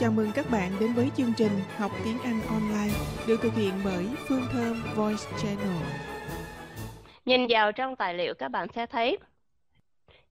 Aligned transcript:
Chào 0.00 0.10
mừng 0.10 0.32
các 0.34 0.50
bạn 0.50 0.72
đến 0.80 0.92
với 0.92 1.10
chương 1.16 1.32
trình 1.36 1.52
Học 1.76 1.92
tiếng 2.04 2.18
Anh 2.24 2.40
online 2.48 2.98
được 3.26 3.40
thực 3.42 3.54
hiện 3.54 3.72
bởi 3.84 4.06
Phương 4.28 4.46
Thơm 4.52 4.82
Voice 4.94 5.24
Channel. 5.42 5.82
Nhìn 7.24 7.46
vào 7.48 7.72
trong 7.72 7.96
tài 7.96 8.14
liệu 8.14 8.34
các 8.34 8.48
bạn 8.48 8.68
sẽ 8.74 8.86
thấy 8.86 9.18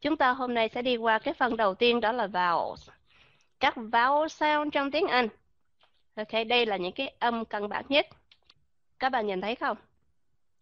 chúng 0.01 0.17
ta 0.17 0.31
hôm 0.31 0.53
nay 0.53 0.69
sẽ 0.69 0.81
đi 0.81 0.97
qua 0.97 1.19
cái 1.19 1.33
phần 1.33 1.57
đầu 1.57 1.75
tiên 1.75 2.01
đó 2.01 2.11
là 2.11 2.27
vowels. 2.27 2.91
Các 3.59 3.77
vowel 3.77 4.27
sound 4.27 4.73
trong 4.73 4.91
tiếng 4.91 5.07
Anh. 5.07 5.27
Ok, 6.15 6.47
đây 6.47 6.65
là 6.65 6.77
những 6.77 6.93
cái 6.93 7.13
âm 7.19 7.45
căn 7.45 7.69
bản 7.69 7.85
nhất. 7.89 8.07
Các 8.99 9.09
bạn 9.09 9.27
nhìn 9.27 9.41
thấy 9.41 9.55
không? 9.55 9.77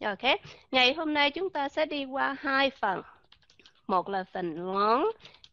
Ok, 0.05 0.39
ngày 0.71 0.93
hôm 0.93 1.13
nay 1.13 1.31
chúng 1.31 1.49
ta 1.49 1.69
sẽ 1.69 1.85
đi 1.85 2.05
qua 2.05 2.35
hai 2.39 2.69
phần. 2.69 3.01
Một 3.87 4.09
là 4.09 4.23
phần 4.33 4.73
long 4.73 5.05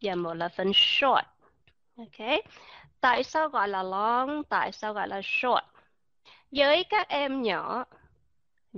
và 0.02 0.14
một 0.14 0.34
là 0.34 0.48
phần 0.48 0.72
short. 0.74 1.26
Ok, 1.98 2.44
tại 3.02 3.24
sao 3.24 3.48
gọi 3.48 3.68
là 3.68 3.82
long, 3.82 4.44
tại 4.44 4.72
sao 4.72 4.94
gọi 4.94 5.08
là 5.08 5.20
short? 5.24 5.64
Với 6.50 6.84
các 6.84 7.08
em 7.08 7.42
nhỏ, 7.42 7.84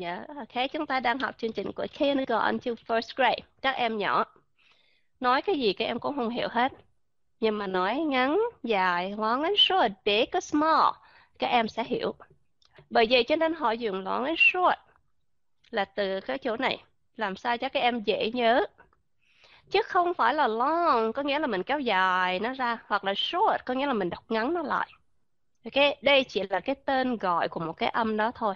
yeah, 0.00 0.28
ok, 0.28 0.70
chúng 0.72 0.86
ta 0.86 1.00
đang 1.00 1.18
học 1.18 1.34
chương 1.38 1.52
trình 1.52 1.72
của 1.72 1.86
kindergarten 1.92 2.58
to 2.58 2.72
first 2.86 3.12
grade. 3.16 3.40
Các 3.62 3.70
em 3.70 3.98
nhỏ, 3.98 4.24
nói 5.20 5.42
cái 5.42 5.58
gì 5.58 5.72
các 5.72 5.84
em 5.84 5.98
cũng 6.00 6.16
không 6.16 6.28
hiểu 6.28 6.48
hết. 6.50 6.72
Nhưng 7.40 7.58
mà 7.58 7.66
nói 7.66 7.96
ngắn, 7.96 8.40
dài, 8.62 9.14
long 9.18 9.42
and 9.42 9.58
short, 9.58 9.92
big 10.04 10.26
or 10.36 10.44
small, 10.44 10.94
các 11.38 11.46
em 11.46 11.68
sẽ 11.68 11.84
hiểu. 11.84 12.14
Bởi 12.90 13.06
vậy 13.10 13.24
cho 13.24 13.36
nên 13.36 13.54
họ 13.54 13.72
dùng 13.72 14.04
long 14.04 14.24
and 14.24 14.38
short 14.38 14.78
là 15.70 15.84
từ 15.84 16.20
cái 16.20 16.38
chỗ 16.38 16.56
này 16.56 16.82
làm 17.16 17.36
sao 17.36 17.58
cho 17.58 17.68
các 17.68 17.80
em 17.80 18.00
dễ 18.00 18.30
nhớ 18.34 18.66
chứ 19.70 19.82
không 19.82 20.14
phải 20.14 20.34
là 20.34 20.48
long, 20.48 21.12
có 21.12 21.22
nghĩa 21.22 21.38
là 21.38 21.46
mình 21.46 21.62
kéo 21.62 21.80
dài 21.80 22.40
nó 22.40 22.52
ra, 22.52 22.78
hoặc 22.86 23.04
là 23.04 23.14
short, 23.16 23.64
có 23.64 23.74
nghĩa 23.74 23.86
là 23.86 23.92
mình 23.92 24.10
đọc 24.10 24.24
ngắn 24.28 24.54
nó 24.54 24.62
lại. 24.62 24.88
Ok, 25.64 25.84
đây 26.02 26.24
chỉ 26.24 26.42
là 26.50 26.60
cái 26.60 26.74
tên 26.74 27.16
gọi 27.16 27.48
của 27.48 27.60
một 27.60 27.72
cái 27.72 27.88
âm 27.88 28.16
đó 28.16 28.30
thôi. 28.34 28.54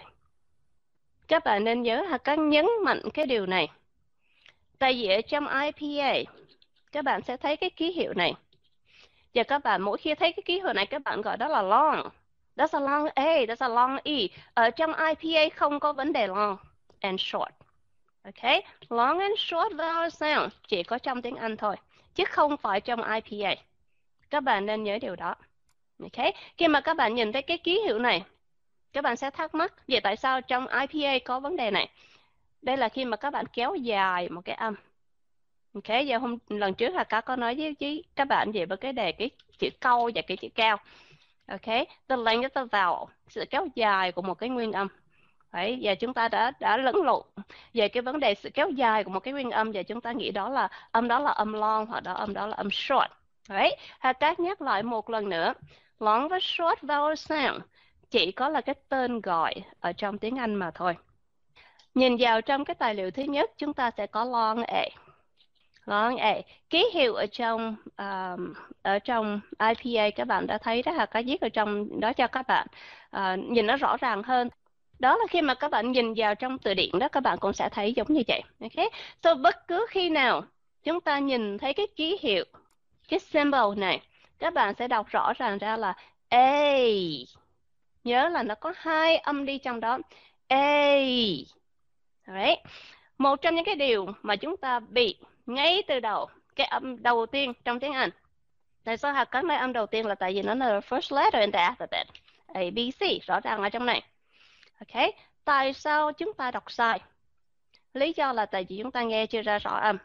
Các 1.29 1.45
bạn 1.45 1.65
nên 1.65 1.83
nhớ 1.83 2.07
là 2.11 2.19
các 2.19 2.39
nhấn 2.39 2.67
mạnh 2.85 3.01
cái 3.15 3.27
điều 3.27 3.47
này. 3.47 3.69
Tại 4.79 4.93
vì 4.93 5.09
ở 5.09 5.21
trong 5.21 5.47
IPA 5.49 6.33
các 6.93 7.05
bạn 7.05 7.23
sẽ 7.23 7.37
thấy 7.37 7.57
cái 7.57 7.71
ký 7.71 7.93
hiệu 7.93 8.15
này. 8.15 8.35
Và 9.35 9.43
các 9.43 9.65
bạn, 9.65 9.83
mỗi 9.83 9.99
khi 9.99 10.15
thấy 10.15 10.33
cái 10.33 10.43
ký 10.47 10.55
hiệu 10.55 10.73
này, 10.73 10.87
các 10.87 11.03
bạn 11.05 11.23
gọi 11.23 11.37
đó 11.37 11.49
là 11.49 11.63
long. 11.63 12.09
That's 12.57 12.79
a 12.79 12.81
long 12.81 13.09
A 13.15 13.25
that's 13.25 13.57
a 13.59 13.69
long 13.69 13.97
E. 14.05 14.15
Ở 14.55 14.71
trong 14.71 14.93
IPA 14.95 15.57
không 15.57 15.81
có 15.81 15.93
vấn 15.93 16.13
đề 16.13 16.27
long 16.27 16.57
and 17.01 17.21
short. 17.21 17.58
Okay, 18.29 18.63
long 18.89 19.19
and 19.19 19.39
short 19.39 19.73
vowel 19.73 20.11
sound 20.11 20.53
chỉ 20.69 20.83
có 20.83 20.99
trong 20.99 21.23
tiếng 21.23 21.37
Anh 21.37 21.57
thôi, 21.57 21.77
chứ 22.15 22.25
không 22.25 22.57
phải 22.57 22.81
trong 22.81 23.01
IPA. 23.03 23.55
Các 24.31 24.41
bạn 24.41 24.67
nên 24.67 24.85
nhớ 24.85 24.99
điều 24.99 25.17
đó. 25.17 25.35
Okay, 26.03 26.33
khi 26.57 26.69
mà 26.69 26.81
các 26.81 26.97
bạn 26.97 27.15
nhìn 27.15 27.33
thấy 27.33 27.43
cái 27.43 27.59
ký 27.59 27.81
hiệu 27.81 27.99
này, 27.99 28.23
các 28.93 29.05
bạn 29.05 29.17
sẽ 29.17 29.31
thắc 29.31 29.55
mắc, 29.55 29.75
vậy 29.89 30.01
tại 30.01 30.17
sao 30.17 30.41
trong 30.41 30.67
IPA 30.67 31.19
có 31.25 31.41
vấn 31.41 31.57
đề 31.57 31.71
này? 31.71 31.89
Đây 32.63 32.77
là 32.77 32.89
khi 32.89 33.05
mà 33.05 33.17
các 33.17 33.31
bạn 33.31 33.45
kéo 33.53 33.75
dài 33.75 34.29
một 34.29 34.41
cái 34.45 34.55
âm. 34.55 34.75
Ok, 35.75 36.07
giờ 36.07 36.19
hôm 36.19 36.39
lần 36.49 36.75
trước 36.75 36.95
là 36.95 37.05
cá 37.05 37.21
có 37.21 37.37
nói 37.37 37.55
với, 37.55 37.77
với 37.81 38.05
các 38.17 38.25
bạn 38.25 38.53
về 38.53 38.67
với 38.67 38.77
cái 38.77 38.93
đề 38.93 39.13
cái 39.13 39.31
chữ 39.59 39.69
câu 39.81 40.11
và 40.15 40.23
cái 40.23 40.37
chữ 40.37 40.49
cao. 40.55 40.77
Ok, 41.47 41.67
the 42.09 42.17
length 42.17 42.57
of 42.57 42.69
the 42.69 42.79
vowel, 42.79 43.07
sự 43.29 43.45
kéo 43.51 43.67
dài 43.75 44.13
của 44.13 44.23
một 44.23 44.35
cái 44.35 44.49
nguyên 44.49 44.73
âm. 44.73 44.89
Đấy, 45.53 45.79
và 45.83 45.95
chúng 45.95 46.15
ta 46.15 46.29
đã 46.29 46.53
đã 46.61 46.77
lẫn 46.77 46.97
lộn 46.97 47.23
về 47.75 47.89
cái 47.89 48.03
vấn 48.03 48.21
đề 48.21 48.35
sự 48.35 48.51
kéo 48.55 48.71
dài 48.71 49.05
của 49.05 49.11
một 49.11 49.21
cái 49.21 49.33
nguyên 49.33 49.51
âm 49.51 49.73
và 49.73 49.83
chúng 49.83 50.01
ta 50.01 50.13
nghĩ 50.13 50.31
đó 50.31 50.49
là 50.49 50.69
âm 50.93 51.09
đó 51.09 51.19
là 51.19 51.31
âm 51.31 51.53
long 51.53 51.87
hoặc 51.87 52.01
đó 52.01 52.13
âm 52.13 52.35
đó 52.35 52.47
là 52.47 52.57
âm 52.57 52.71
short. 52.71 53.11
Đấy, 53.49 53.77
Hà 53.99 54.13
Cát 54.13 54.41
nhắc 54.41 54.63
lại 54.63 54.83
một 54.83 55.11
lần 55.11 55.29
nữa. 55.29 55.55
Long 56.01 56.29
và 56.29 56.39
short 56.43 56.81
vowel 56.83 57.15
sound 57.15 57.63
chỉ 58.11 58.33
có 58.33 58.49
là 58.49 58.61
cái 58.61 58.75
tên 58.89 59.21
gọi 59.21 59.55
ở 59.81 59.93
trong 59.93 60.19
tiếng 60.19 60.37
Anh 60.37 60.55
mà 60.55 60.71
thôi. 60.71 60.95
Nhìn 61.95 62.17
vào 62.21 62.41
trong 62.41 62.65
cái 62.65 62.75
tài 62.75 62.95
liệu 62.95 63.11
thứ 63.11 63.23
nhất 63.23 63.51
chúng 63.57 63.75
ta 63.75 63.91
sẽ 63.91 64.07
có 64.07 64.25
long 64.25 64.63
A. 64.63 64.85
Long 65.87 66.17
A. 66.17 66.35
Ký 66.71 66.91
hiệu 66.95 67.15
ở 67.15 67.27
trong 67.27 67.77
um, 67.99 68.55
ở 68.83 68.99
trong 68.99 69.41
IPA 69.59 70.11
các 70.17 70.25
bạn 70.25 70.47
đã 70.47 70.59
thấy 70.59 70.83
đó 70.83 70.93
Hà 70.93 71.07
Cát 71.07 71.25
viết 71.25 71.41
ở 71.41 71.49
trong 71.49 72.01
đó 72.01 72.13
cho 72.13 72.27
các 72.27 72.47
bạn. 72.49 72.67
Uh, 73.17 73.39
nhìn 73.39 73.67
nó 73.67 73.77
rõ 73.77 73.97
ràng 73.97 74.23
hơn 74.23 74.49
đó 74.99 75.17
là 75.17 75.25
khi 75.31 75.43
mà 75.43 75.55
các 75.55 75.71
bạn 75.71 75.93
nhìn 75.93 76.15
vào 76.17 76.35
trong 76.35 76.59
từ 76.59 76.75
điển 76.75 76.99
đó 76.99 77.09
các 77.09 77.21
bạn 77.21 77.39
cũng 77.39 77.53
sẽ 77.53 77.69
thấy 77.69 77.93
giống 77.93 78.07
như 78.13 78.23
vậy 78.29 78.43
ok 78.61 78.93
so 79.23 79.35
bất 79.35 79.69
cứ 79.69 79.87
khi 79.91 80.11
nào 80.11 80.43
chúng 80.85 81.01
ta 81.01 81.19
nhìn 81.19 81.59
thấy 81.59 81.75
cái 81.75 81.87
ký 81.97 82.19
hiệu 82.21 82.45
cái 83.09 83.21
symbol 83.21 83.79
này 83.79 84.01
các 84.39 84.55
bạn 84.55 84.75
sẽ 84.79 84.89
đọc 84.89 85.07
rõ 85.09 85.33
ràng 85.39 85.59
ra 85.59 85.77
là 85.77 85.95
a 86.29 86.83
nhớ 88.05 88.29
là 88.29 88.43
nó 88.43 88.55
có 88.55 88.73
hai 88.77 89.17
âm 89.17 89.47
đi 89.47 89.59
trong 89.59 89.81
đó 89.81 89.99
a 90.49 91.01
Right. 92.29 92.59
Một 93.19 93.43
trong 93.43 93.55
những 93.55 93.65
cái 93.65 93.75
điều 93.75 94.07
mà 94.23 94.37
chúng 94.37 94.57
ta 94.57 94.81
bị 94.81 95.17
ngay 95.47 95.83
từ 95.87 96.01
đầu 96.01 96.27
cái 96.57 96.67
âm 96.67 97.03
đầu 97.03 97.27
tiên 97.27 97.53
trong 97.65 97.81
tiếng 97.81 97.93
Anh. 97.93 98.11
Tại 98.85 98.97
sao 98.97 99.13
hạt 99.13 99.25
cắn 99.25 99.47
nơi 99.47 99.57
âm 99.57 99.73
đầu 99.73 99.87
tiên 99.87 100.07
là 100.07 100.15
tại 100.15 100.35
vì 100.35 100.43
nó 100.43 100.55
là 100.55 100.81
first 100.81 101.17
letter 101.17 101.41
in 101.41 101.53
the 101.53 101.59
alphabet. 101.59 102.07
A, 102.47 102.61
B, 102.75 102.79
C 103.01 103.27
rõ 103.27 103.41
ràng 103.41 103.63
ở 103.63 103.69
trong 103.69 103.87
này. 103.87 104.03
Ok, 104.81 105.15
tại 105.45 105.73
sao 105.73 106.13
chúng 106.13 106.33
ta 106.33 106.51
đọc 106.51 106.73
sai? 106.73 107.01
Lý 107.95 108.13
do 108.17 108.33
là 108.33 108.47
tại 108.47 108.67
vì 108.69 108.79
chúng 108.83 108.91
ta 108.91 109.03
nghe 109.03 109.27
chưa 109.27 109.43
ra 109.43 109.59
rõ 109.59 109.71
âm. 109.71 109.99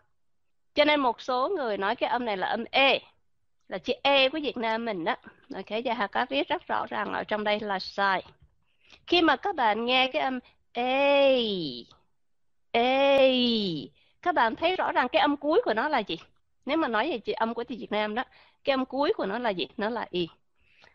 Cho 0.73 0.85
nên 0.85 0.99
một 0.99 1.21
số 1.21 1.49
người 1.49 1.77
nói 1.77 1.95
cái 1.95 2.09
âm 2.09 2.25
này 2.25 2.37
là 2.37 2.47
âm 2.47 2.63
E, 2.71 2.99
là 3.67 3.77
chữ 3.77 3.93
E 4.03 4.29
của 4.29 4.39
Việt 4.43 4.57
Nam 4.57 4.85
mình 4.85 5.03
đó. 5.03 5.15
Ok, 5.55 5.69
và 5.85 5.93
Hà 5.93 6.07
có 6.07 6.25
viết 6.29 6.47
rất 6.47 6.67
rõ 6.67 6.85
ràng 6.89 7.13
ở 7.13 7.23
trong 7.23 7.43
đây 7.43 7.59
là 7.59 7.79
sai. 7.79 8.23
Khi 9.07 9.21
mà 9.21 9.35
các 9.35 9.55
bạn 9.55 9.85
nghe 9.85 10.09
cái 10.13 10.21
âm 10.21 10.39
E, 10.73 11.37
E, 12.71 13.29
các 14.21 14.35
bạn 14.35 14.55
thấy 14.55 14.75
rõ 14.75 14.91
ràng 14.91 15.07
cái 15.07 15.19
âm 15.19 15.37
cuối 15.37 15.61
của 15.65 15.73
nó 15.73 15.89
là 15.89 15.99
gì? 15.99 16.17
Nếu 16.65 16.77
mà 16.77 16.87
nói 16.87 17.11
về 17.11 17.17
chữ 17.17 17.33
âm 17.33 17.53
của 17.53 17.63
tiếng 17.63 17.79
Việt 17.79 17.91
Nam 17.91 18.15
đó, 18.15 18.23
cái 18.63 18.73
âm 18.73 18.85
cuối 18.85 19.13
của 19.17 19.25
nó 19.25 19.39
là 19.39 19.49
gì? 19.49 19.67
Nó 19.77 19.89
là 19.89 20.07
Y. 20.09 20.27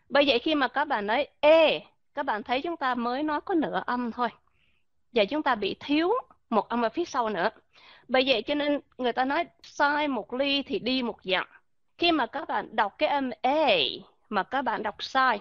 Bởi 0.09 0.23
vậy 0.27 0.39
khi 0.39 0.55
mà 0.55 0.67
các 0.67 0.85
bạn 0.85 1.07
nói 1.07 1.27
E, 1.39 1.79
các 2.15 2.23
bạn 2.25 2.43
thấy 2.43 2.61
chúng 2.61 2.77
ta 2.77 2.95
mới 2.95 3.23
nói 3.23 3.41
có 3.41 3.53
nửa 3.53 3.83
âm 3.85 4.11
thôi. 4.11 4.29
Và 5.13 5.25
chúng 5.25 5.43
ta 5.43 5.55
bị 5.55 5.75
thiếu 5.79 6.11
một 6.49 6.69
âm 6.69 6.81
ở 6.81 6.89
phía 6.89 7.05
sau 7.05 7.29
nữa. 7.29 7.49
Bởi 8.07 8.23
vậy 8.27 8.41
cho 8.41 8.55
nên 8.55 8.79
người 8.97 9.13
ta 9.13 9.25
nói 9.25 9.45
sai 9.63 10.07
một 10.07 10.33
ly 10.33 10.63
thì 10.63 10.79
đi 10.79 11.03
một 11.03 11.17
dặm 11.23 11.47
khi 11.97 12.11
mà 12.11 12.25
các 12.25 12.47
bạn 12.47 12.75
đọc 12.75 12.95
cái 12.97 13.09
âm 13.09 13.29
a 13.41 13.67
mà 14.29 14.43
các 14.43 14.61
bạn 14.61 14.83
đọc 14.83 15.03
sai 15.03 15.39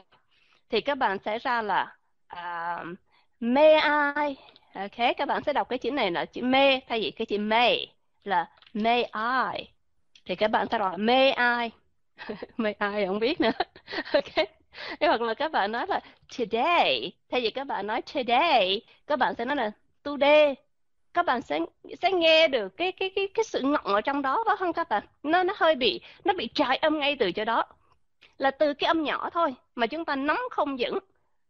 thì 0.70 0.80
các 0.80 0.94
bạn 0.94 1.18
sẽ 1.24 1.38
ra 1.38 1.62
là 1.62 1.96
à, 2.26 2.76
uh, 2.80 2.98
may 3.40 3.74
I 3.74 4.36
ok 4.74 5.16
các 5.16 5.28
bạn 5.28 5.42
sẽ 5.46 5.52
đọc 5.52 5.68
cái 5.68 5.78
chữ 5.78 5.90
này 5.90 6.10
là 6.10 6.24
chữ 6.24 6.42
may 6.42 6.80
thay 6.88 7.00
vì 7.00 7.10
cái 7.10 7.26
chữ 7.26 7.38
may 7.38 7.92
là 8.24 8.50
may 8.74 9.02
I 9.02 9.68
thì 10.24 10.34
các 10.36 10.48
bạn 10.48 10.66
sẽ 10.70 10.78
đọc 10.78 10.92
may 10.98 11.30
I 11.30 11.70
may 12.56 12.74
I 12.80 13.06
không 13.06 13.18
biết 13.18 13.40
nữa. 13.40 13.52
Ok 14.12 14.57
hoặc 15.00 15.20
là 15.20 15.34
các 15.34 15.52
bạn 15.52 15.72
nói 15.72 15.86
là 15.88 16.00
today 16.38 17.12
thay 17.30 17.40
vì 17.40 17.50
các 17.50 17.64
bạn 17.64 17.86
nói 17.86 18.02
today 18.14 18.80
các 19.06 19.18
bạn 19.18 19.34
sẽ 19.34 19.44
nói 19.44 19.56
là 19.56 19.70
today 20.02 20.54
các 21.14 21.26
bạn 21.26 21.42
sẽ 21.42 21.60
sẽ 22.02 22.12
nghe 22.12 22.48
được 22.48 22.76
cái 22.76 22.92
cái 22.92 23.10
cái 23.16 23.28
cái 23.34 23.44
sự 23.44 23.60
ngọng 23.62 23.84
ở 23.84 24.00
trong 24.00 24.22
đó 24.22 24.44
phải 24.46 24.56
không 24.58 24.72
các 24.72 24.88
bạn? 24.88 25.02
Nó 25.22 25.42
nó 25.42 25.54
hơi 25.56 25.74
bị, 25.74 26.00
nó 26.24 26.32
bị 26.34 26.48
trái 26.54 26.76
âm 26.76 26.98
ngay 26.98 27.16
từ 27.18 27.32
chỗ 27.32 27.44
đó. 27.44 27.64
Là 28.38 28.50
từ 28.50 28.74
cái 28.74 28.88
âm 28.88 29.02
nhỏ 29.04 29.30
thôi 29.30 29.54
mà 29.74 29.86
chúng 29.86 30.04
ta 30.04 30.16
nắm 30.16 30.38
không 30.50 30.76
vững. 30.78 30.98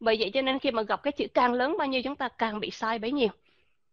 Bởi 0.00 0.16
vậy 0.20 0.30
cho 0.34 0.42
nên 0.42 0.58
khi 0.58 0.70
mà 0.70 0.82
gặp 0.82 1.02
cái 1.02 1.12
chữ 1.12 1.26
càng 1.34 1.52
lớn, 1.52 1.76
bao 1.78 1.86
nhiêu 1.88 2.02
chúng 2.02 2.16
ta 2.16 2.28
càng 2.28 2.60
bị 2.60 2.70
sai 2.70 2.98
bấy 2.98 3.12
nhiêu. 3.12 3.28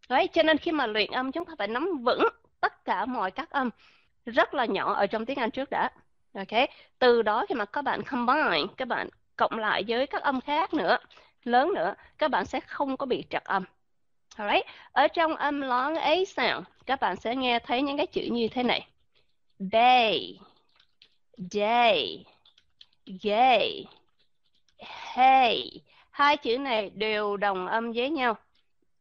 Đấy, 0.10 0.28
cho 0.34 0.44
nên 0.44 0.58
khi 0.58 0.72
mà 0.72 0.88
luyện 0.88 1.12
âm, 1.12 1.32
chúng 1.32 1.46
ta 1.46 1.54
phải 1.58 1.68
nắm 1.68 1.98
vững 2.04 2.24
tất 2.60 2.86
cả 2.86 3.06
mọi 3.06 3.32
các 3.32 3.50
âm 3.50 3.70
rất 4.26 4.54
là 4.54 4.66
nhỏ 4.66 4.94
ở 4.94 5.08
trong 5.08 5.26
tiếng 5.26 5.40
Anh 5.40 5.52
trước 5.52 5.70
đã 5.70 5.90
ok 6.36 6.70
từ 7.00 7.22
đó 7.22 7.46
khi 7.50 7.56
mà 7.56 7.66
các 7.66 7.82
bạn 7.82 8.02
combine 8.04 8.74
các 8.78 8.88
bạn 8.88 9.10
cộng 9.36 9.60
lại 9.60 9.84
với 9.88 10.08
các 10.08 10.22
âm 10.22 10.42
khác 10.42 10.74
nữa 10.74 10.98
lớn 11.44 11.74
nữa 11.76 11.94
các 12.18 12.32
bạn 12.32 12.46
sẽ 12.46 12.60
không 12.60 12.98
có 12.98 13.06
bị 13.06 13.24
trật 13.30 13.44
âm 13.44 13.66
Alright. 14.36 14.66
Ở 14.92 15.08
trong 15.08 15.36
âm 15.36 15.62
long 15.62 15.96
A 15.96 16.16
sound, 16.28 16.68
các 16.86 17.00
bạn 17.00 17.16
sẽ 17.16 17.36
nghe 17.36 17.60
thấy 17.60 17.82
những 17.82 17.98
cái 17.98 18.08
chữ 18.08 18.22
như 18.32 18.48
thế 18.48 18.64
này. 18.64 18.88
Bay, 19.60 20.40
day, 21.38 22.26
gay, 23.24 23.86
hey. 25.14 25.82
Hai 26.12 26.38
chữ 26.38 26.58
này 26.58 26.90
đều 26.90 27.38
đồng 27.38 27.68
âm 27.68 27.92
với 27.92 28.10
nhau. 28.10 28.38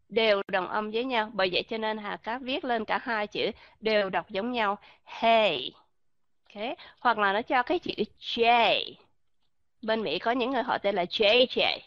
Đều 0.08 0.42
đồng 0.48 0.68
âm 0.68 0.90
với 0.90 1.04
nhau. 1.04 1.30
Bởi 1.32 1.48
vậy 1.52 1.64
cho 1.70 1.78
nên 1.78 1.98
Hà 1.98 2.16
Cát 2.16 2.42
viết 2.42 2.64
lên 2.64 2.84
cả 2.84 2.98
hai 3.02 3.26
chữ 3.26 3.50
đều 3.80 4.10
đọc 4.10 4.30
giống 4.30 4.52
nhau. 4.52 4.78
Hey. 5.04 5.72
Okay. 6.54 6.74
Hoặc 7.00 7.18
là 7.18 7.32
nó 7.32 7.42
cho 7.42 7.62
cái 7.62 7.78
chữ 7.78 7.92
J. 8.20 8.74
Bên 9.82 10.02
Mỹ 10.02 10.18
có 10.18 10.30
những 10.30 10.50
người 10.50 10.62
họ 10.62 10.78
tên 10.78 10.94
là 10.94 11.04
JJ 11.04 11.78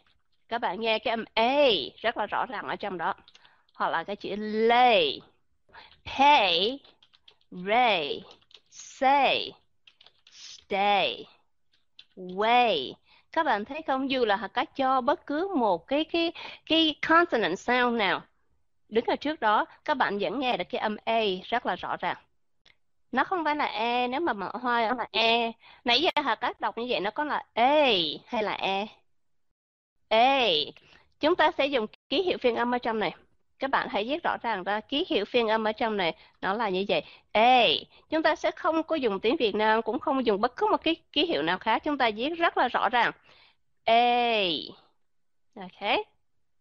các 0.49 0.61
bạn 0.61 0.81
nghe 0.81 0.99
cái 0.99 1.11
âm 1.11 1.25
A 1.33 1.65
rất 1.97 2.17
là 2.17 2.25
rõ 2.25 2.45
ràng 2.45 2.67
ở 2.67 2.75
trong 2.75 2.97
đó. 2.97 3.13
Hoặc 3.73 3.89
là 3.89 4.03
cái 4.03 4.15
chữ 4.15 4.35
lay 4.37 5.21
pay. 6.05 6.79
Ray. 7.51 8.21
Say. 8.69 9.51
Stay. 10.31 11.25
Way. 12.15 12.93
Các 13.31 13.43
bạn 13.43 13.65
thấy 13.65 13.81
không? 13.81 14.09
Dù 14.09 14.25
là 14.25 14.35
họ 14.35 14.47
Cát 14.47 14.75
cho 14.75 15.01
bất 15.01 15.25
cứ 15.25 15.55
một 15.55 15.87
cái 15.87 16.03
cái 16.03 16.31
cái 16.65 16.95
consonant 17.07 17.59
sound 17.59 17.99
nào, 17.99 18.21
đứng 18.89 19.05
ở 19.05 19.15
trước 19.15 19.39
đó, 19.39 19.65
các 19.85 19.93
bạn 19.93 20.17
vẫn 20.19 20.39
nghe 20.39 20.57
được 20.57 20.63
cái 20.69 20.81
âm 20.81 20.95
A 21.05 21.21
rất 21.43 21.65
là 21.65 21.75
rõ 21.75 21.97
ràng 21.97 22.17
nó 23.17 23.23
không 23.23 23.43
phải 23.45 23.55
là 23.55 23.65
e 23.65 24.07
nếu 24.07 24.21
mà 24.21 24.33
mở 24.33 24.51
hoa 24.53 24.87
nó 24.89 24.95
là 24.95 25.07
e. 25.11 25.51
Nãy 25.85 26.01
giờ 26.01 26.09
Hà 26.15 26.35
Cát 26.35 26.59
đọc 26.61 26.77
như 26.77 26.85
vậy 26.89 26.99
nó 26.99 27.11
có 27.11 27.23
là 27.23 27.43
e 27.53 27.93
hay 28.25 28.43
là 28.43 28.53
e? 28.53 28.87
E. 30.09 30.53
Chúng 31.19 31.35
ta 31.35 31.51
sẽ 31.51 31.65
dùng 31.65 31.85
ký 32.09 32.23
hiệu 32.23 32.37
phiên 32.37 32.55
âm 32.55 32.75
ở 32.75 32.77
trong 32.77 32.99
này. 32.99 33.15
Các 33.59 33.69
bạn 33.71 33.87
hãy 33.89 34.03
viết 34.03 34.23
rõ 34.23 34.37
ràng 34.43 34.63
ra 34.63 34.79
ký 34.79 35.05
hiệu 35.09 35.25
phiên 35.25 35.47
âm 35.47 35.63
ở 35.67 35.71
trong 35.71 35.97
này, 35.97 36.15
nó 36.41 36.53
là 36.53 36.69
như 36.69 36.85
vậy. 36.87 37.03
E. 37.31 37.67
Chúng 38.09 38.23
ta 38.23 38.35
sẽ 38.35 38.51
không 38.51 38.83
có 38.83 38.95
dùng 38.95 39.19
tiếng 39.19 39.37
Việt 39.37 39.55
Nam, 39.55 39.81
cũng 39.81 39.99
không 39.99 40.25
dùng 40.25 40.41
bất 40.41 40.55
cứ 40.55 40.67
một 40.71 40.83
cái 40.83 40.95
ký 41.11 41.25
hiệu 41.25 41.41
nào 41.41 41.57
khác. 41.59 41.83
Chúng 41.83 41.97
ta 41.97 42.09
viết 42.15 42.29
rất 42.29 42.57
là 42.57 42.67
rõ 42.67 42.89
ràng. 42.89 43.11
E. 43.83 44.49
Ok. 45.55 45.99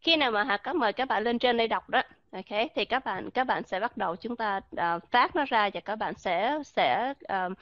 Khi 0.00 0.16
nào 0.16 0.30
mà 0.30 0.44
Hà 0.44 0.56
có 0.56 0.72
mời 0.72 0.92
các 0.92 1.08
bạn 1.08 1.24
lên 1.24 1.38
trên 1.38 1.56
đây 1.56 1.68
đọc 1.68 1.88
đó 1.90 2.02
ok 2.32 2.69
thì 2.75 2.84
các 2.84 3.05
bạn 3.05 3.31
các 3.31 3.44
bạn 3.44 3.62
sẽ 3.62 3.81
bắt 3.81 3.96
đầu 3.96 4.17
chúng 4.17 4.37
ta 4.37 4.61
uh, 4.73 5.11
phát 5.11 5.37
nó 5.37 5.44
ra 5.44 5.70
và 5.75 5.81
các 5.81 5.96
bạn 5.96 6.14
sẽ 6.14 6.58
sẽ 6.64 7.14
uh, 7.32 7.52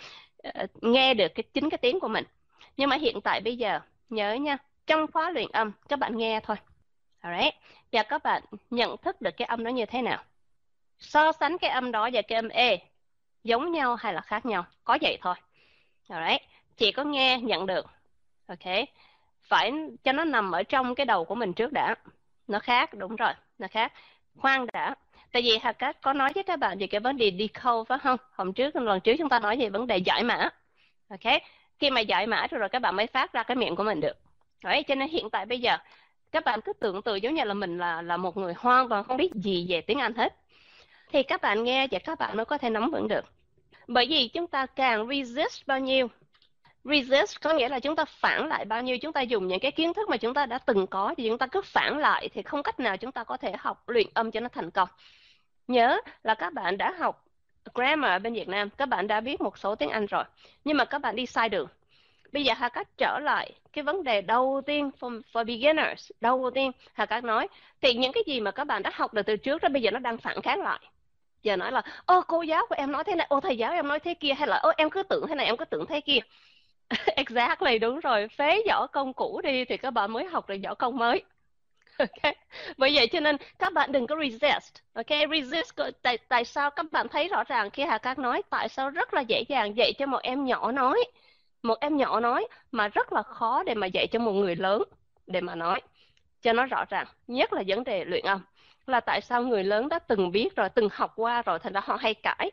nghe 0.83 1.15
được 1.15 1.29
cái 1.35 1.45
chính 1.55 1.71
cái 1.71 1.79
tiếng 1.79 2.01
của 2.01 2.09
mình 2.09 2.25
nhưng 2.77 2.91
mà 2.91 2.97
hiện 2.97 3.21
tại 3.21 3.41
bây 3.41 3.57
giờ 3.57 3.81
nhớ 4.09 4.35
nha 4.35 4.59
trong 4.87 5.07
khóa 5.13 5.31
luyện 5.31 5.49
âm 5.53 5.73
các 5.89 5.99
bạn 5.99 6.17
nghe 6.17 6.41
thôi 6.41 6.57
Alright. 7.25 7.55
Và 7.93 8.03
các 8.03 8.23
bạn 8.23 8.43
nhận 8.71 8.97
thức 8.97 9.21
được 9.21 9.31
cái 9.37 9.47
âm 9.47 9.65
nó 9.65 9.71
như 9.71 9.87
thế 9.87 10.03
nào. 10.03 10.23
So 10.99 11.33
sánh 11.33 11.59
cái 11.59 11.71
âm 11.71 11.93
đó 11.93 12.11
và 12.13 12.23
cái 12.23 12.37
âm 12.37 12.49
E 12.49 12.77
giống 13.45 13.73
nhau 13.73 13.97
hay 13.97 14.15
là 14.15 14.21
khác 14.21 14.47
nhau. 14.47 14.65
Có 14.85 14.99
vậy 15.03 15.19
thôi. 15.23 15.35
Alright. 16.09 16.43
Chỉ 16.77 16.93
có 16.93 17.05
nghe 17.05 17.39
nhận 17.43 17.67
được. 17.67 17.87
Ok. 18.47 18.75
Phải 19.43 19.73
cho 20.05 20.13
nó 20.13 20.25
nằm 20.25 20.53
ở 20.53 20.63
trong 20.63 20.95
cái 20.95 21.07
đầu 21.07 21.25
của 21.25 21.35
mình 21.35 21.53
trước 21.53 21.73
đã. 21.73 21.95
Nó 22.49 22.59
khác, 22.59 22.95
đúng 22.95 23.17
rồi. 23.17 23.33
Nó 23.59 23.67
khác. 23.71 23.93
Khoan 24.39 24.67
đã. 24.73 24.95
Tại 25.33 25.43
vì 25.43 25.59
Hà 25.63 25.73
Cát 25.73 26.03
có 26.03 26.13
nói 26.13 26.33
với 26.35 26.43
các 26.43 26.59
bạn 26.59 26.79
về 26.79 26.87
cái 26.87 27.01
vấn 27.01 27.17
đề 27.17 27.33
decode 27.39 27.89
phải 27.89 27.99
không? 27.99 28.19
Hôm 28.33 28.53
trước, 28.53 28.77
lần 28.77 29.01
trước 29.01 29.15
chúng 29.19 29.29
ta 29.29 29.39
nói 29.39 29.57
về 29.57 29.69
vấn 29.69 29.87
đề 29.87 29.97
giải 29.97 30.23
mã. 30.23 30.49
Ok. 31.09 31.43
Khi 31.79 31.91
mà 31.91 32.01
giải 32.01 32.27
mã 32.27 32.47
rồi, 32.51 32.59
rồi 32.59 32.69
các 32.69 32.79
bạn 32.79 32.97
mới 32.97 33.07
phát 33.07 33.33
ra 33.33 33.43
cái 33.43 33.57
miệng 33.57 33.77
của 33.77 33.85
mình 33.85 34.01
được. 34.01 34.17
Đấy, 34.65 34.83
cho 34.83 34.95
nên 34.95 35.09
hiện 35.09 35.31
tại 35.31 35.47
bây 35.47 35.61
giờ 35.61 35.79
các 36.33 36.45
bạn 36.45 36.61
cứ 36.61 36.73
tưởng 36.73 37.03
tượng 37.03 37.23
giống 37.23 37.35
như 37.35 37.45
là 37.45 37.55
mình 37.55 37.79
là 37.79 38.03
là 38.03 38.17
một 38.17 38.37
người 38.37 38.55
hoàn 38.57 38.89
toàn 38.89 39.05
không 39.05 39.17
biết 39.17 39.35
gì 39.35 39.67
về 39.69 39.81
tiếng 39.81 39.99
Anh 39.99 40.15
hết 40.15 40.35
thì 41.13 41.23
các 41.23 41.41
bạn 41.43 41.65
nghe 41.65 41.87
và 41.91 41.99
các 41.99 42.19
bạn 42.19 42.37
mới 42.37 42.45
có 42.45 42.59
thể 42.59 42.71
nắm 42.71 42.91
vững 42.91 43.09
được 43.09 43.25
bởi 43.87 44.07
vì 44.09 44.29
chúng 44.29 44.47
ta 44.47 44.67
càng 44.67 45.09
resist 45.09 45.67
bao 45.67 45.81
nhiêu 45.81 46.09
resist 46.85 47.41
có 47.41 47.53
nghĩa 47.53 47.69
là 47.69 47.81
chúng 47.81 47.97
ta 47.97 48.05
phản 48.05 48.47
lại 48.49 48.65
bao 48.65 48.83
nhiêu 48.83 48.99
chúng 48.99 49.13
ta 49.13 49.21
dùng 49.21 49.49
những 49.49 49.61
cái 49.61 49.73
kiến 49.73 49.95
thức 49.95 50.09
mà 50.09 50.17
chúng 50.17 50.35
ta 50.35 50.47
đã 50.47 50.59
từng 50.59 50.87
có 50.87 51.15
thì 51.17 51.29
chúng 51.29 51.39
ta 51.39 51.47
cứ 51.47 51.63
phản 51.63 51.99
lại 51.99 52.29
thì 52.35 52.43
không 52.43 52.63
cách 52.63 52.81
nào 52.81 52.97
chúng 52.97 53.13
ta 53.13 53.25
có 53.25 53.37
thể 53.37 53.53
học 53.59 53.89
luyện 53.89 54.07
âm 54.15 54.31
cho 54.31 54.41
nó 54.41 54.49
thành 54.49 54.71
công. 54.71 54.89
Nhớ 55.69 56.01
là 56.23 56.35
các 56.35 56.53
bạn 56.53 56.79
đã 56.79 56.95
học 56.99 57.25
grammar 57.75 58.11
ở 58.11 58.19
bên 58.19 58.35
Việt 58.35 58.49
Nam 58.49 58.71
các 58.71 58.87
bạn 58.87 59.07
đã 59.07 59.21
biết 59.21 59.41
một 59.41 59.59
số 59.59 59.75
tiếng 59.75 59.91
Anh 59.91 60.07
rồi 60.07 60.25
nhưng 60.65 60.77
mà 60.77 60.85
các 60.85 60.99
bạn 60.99 61.17
đi 61.17 61.27
sai 61.27 61.49
đường. 61.49 61.69
Bây 62.33 62.45
giờ 62.45 62.55
Hà 62.57 62.69
Cát 62.69 62.97
trở 62.97 63.19
lại 63.19 63.53
cái 63.73 63.85
vấn 63.85 64.05
đề 64.05 64.21
đầu 64.23 64.63
tiên 64.67 64.91
for, 65.01 65.21
for 65.33 65.45
beginners 65.45 66.11
đầu 66.21 66.51
tiên. 66.55 66.73
Hà 66.93 67.07
Cát 67.07 67.25
nói 67.25 67.49
thì 67.81 67.95
những 67.95 68.13
cái 68.13 68.23
gì 68.27 68.41
mà 68.41 68.51
các 68.51 68.65
bạn 68.65 68.83
đã 68.83 68.91
học 68.95 69.15
được 69.15 69.23
từ 69.27 69.37
trước 69.37 69.63
đó 69.63 69.69
bây 69.69 69.83
giờ 69.83 69.91
nó 69.91 69.99
đang 69.99 70.19
phản 70.19 70.43
kháng 70.43 70.63
lại. 70.63 70.81
Giờ 71.43 71.57
nói 71.57 71.73
là 71.73 71.83
ô 72.07 72.21
cô 72.29 72.43
giáo 72.43 72.67
của 72.69 72.75
em 72.79 72.93
nói 72.93 73.05
thế 73.05 73.15
này 73.15 73.27
ô 73.31 73.41
thầy 73.41 73.59
giáo 73.59 73.73
em 73.73 73.89
nói 73.89 74.01
thế 74.01 74.15
kia 74.15 74.35
hay 74.35 74.49
là 74.49 74.57
ô 74.57 74.71
em 74.77 74.91
cứ 74.91 75.03
tưởng 75.03 75.27
thế 75.29 75.35
này 75.35 75.47
em 75.47 75.57
cứ 75.57 75.65
tưởng 75.65 75.87
thế 75.87 76.01
kia. 76.01 76.19
exactly, 77.17 77.79
đúng 77.79 78.01
rồi. 78.01 78.29
Phế 78.29 78.63
võ 78.69 78.87
công 78.87 79.13
cũ 79.15 79.41
đi 79.45 79.65
thì 79.65 79.77
các 79.77 79.91
bạn 79.91 80.13
mới 80.13 80.25
học 80.25 80.49
được 80.49 80.57
võ 80.65 80.75
công 80.75 80.97
mới. 80.97 81.25
Ok. 81.99 82.35
Bởi 82.79 82.93
vậy 82.95 83.09
cho 83.09 83.21
nên 83.21 83.37
các 83.59 83.73
bạn 83.73 83.93
đừng 83.93 84.07
có 84.07 84.17
resist, 84.23 84.75
ok? 84.95 85.07
Resist 85.33 85.75
tại 86.03 86.19
tại 86.29 86.45
sao 86.45 86.71
các 86.71 86.87
bạn 86.93 87.09
thấy 87.09 87.29
rõ 87.29 87.45
ràng 87.45 87.71
khi 87.71 87.85
Hà 87.85 87.99
Cát 87.99 88.19
nói 88.19 88.43
tại 88.51 88.69
sao 88.69 88.91
rất 88.91 89.15
là 89.15 89.21
dễ 89.21 89.45
dàng 89.49 89.77
dạy 89.77 89.93
cho 89.99 90.07
một 90.07 90.19
em 90.23 90.45
nhỏ 90.45 90.73
nói, 90.73 91.05
một 91.63 91.79
em 91.81 91.97
nhỏ 91.97 92.21
nói 92.21 92.49
mà 92.73 92.89
rất 92.89 93.13
là 93.13 93.23
khó 93.23 93.63
để 93.65 93.75
mà 93.75 93.87
dạy 93.87 94.07
cho 94.13 94.19
một 94.19 94.33
người 94.33 94.57
lớn 94.57 94.83
để 95.27 95.41
mà 95.41 95.55
nói. 95.55 95.81
Cho 96.43 96.53
nó 96.53 96.67
rõ 96.67 96.85
ràng, 96.91 97.07
nhất 97.29 97.53
là 97.53 97.65
vấn 97.69 97.85
đề 97.85 98.05
luyện 98.05 98.25
âm, 98.27 98.41
là 98.87 99.01
tại 99.01 99.21
sao 99.21 99.43
người 99.43 99.65
lớn 99.65 99.89
đã 99.89 99.99
từng 99.99 100.33
biết 100.33 100.57
rồi, 100.57 100.69
từng 100.71 100.89
học 100.93 101.13
qua 101.17 101.43
rồi, 101.43 101.59
thành 101.59 101.73
ra 101.73 101.81
họ 101.85 101.97
hay 101.97 102.15
cãi, 102.15 102.51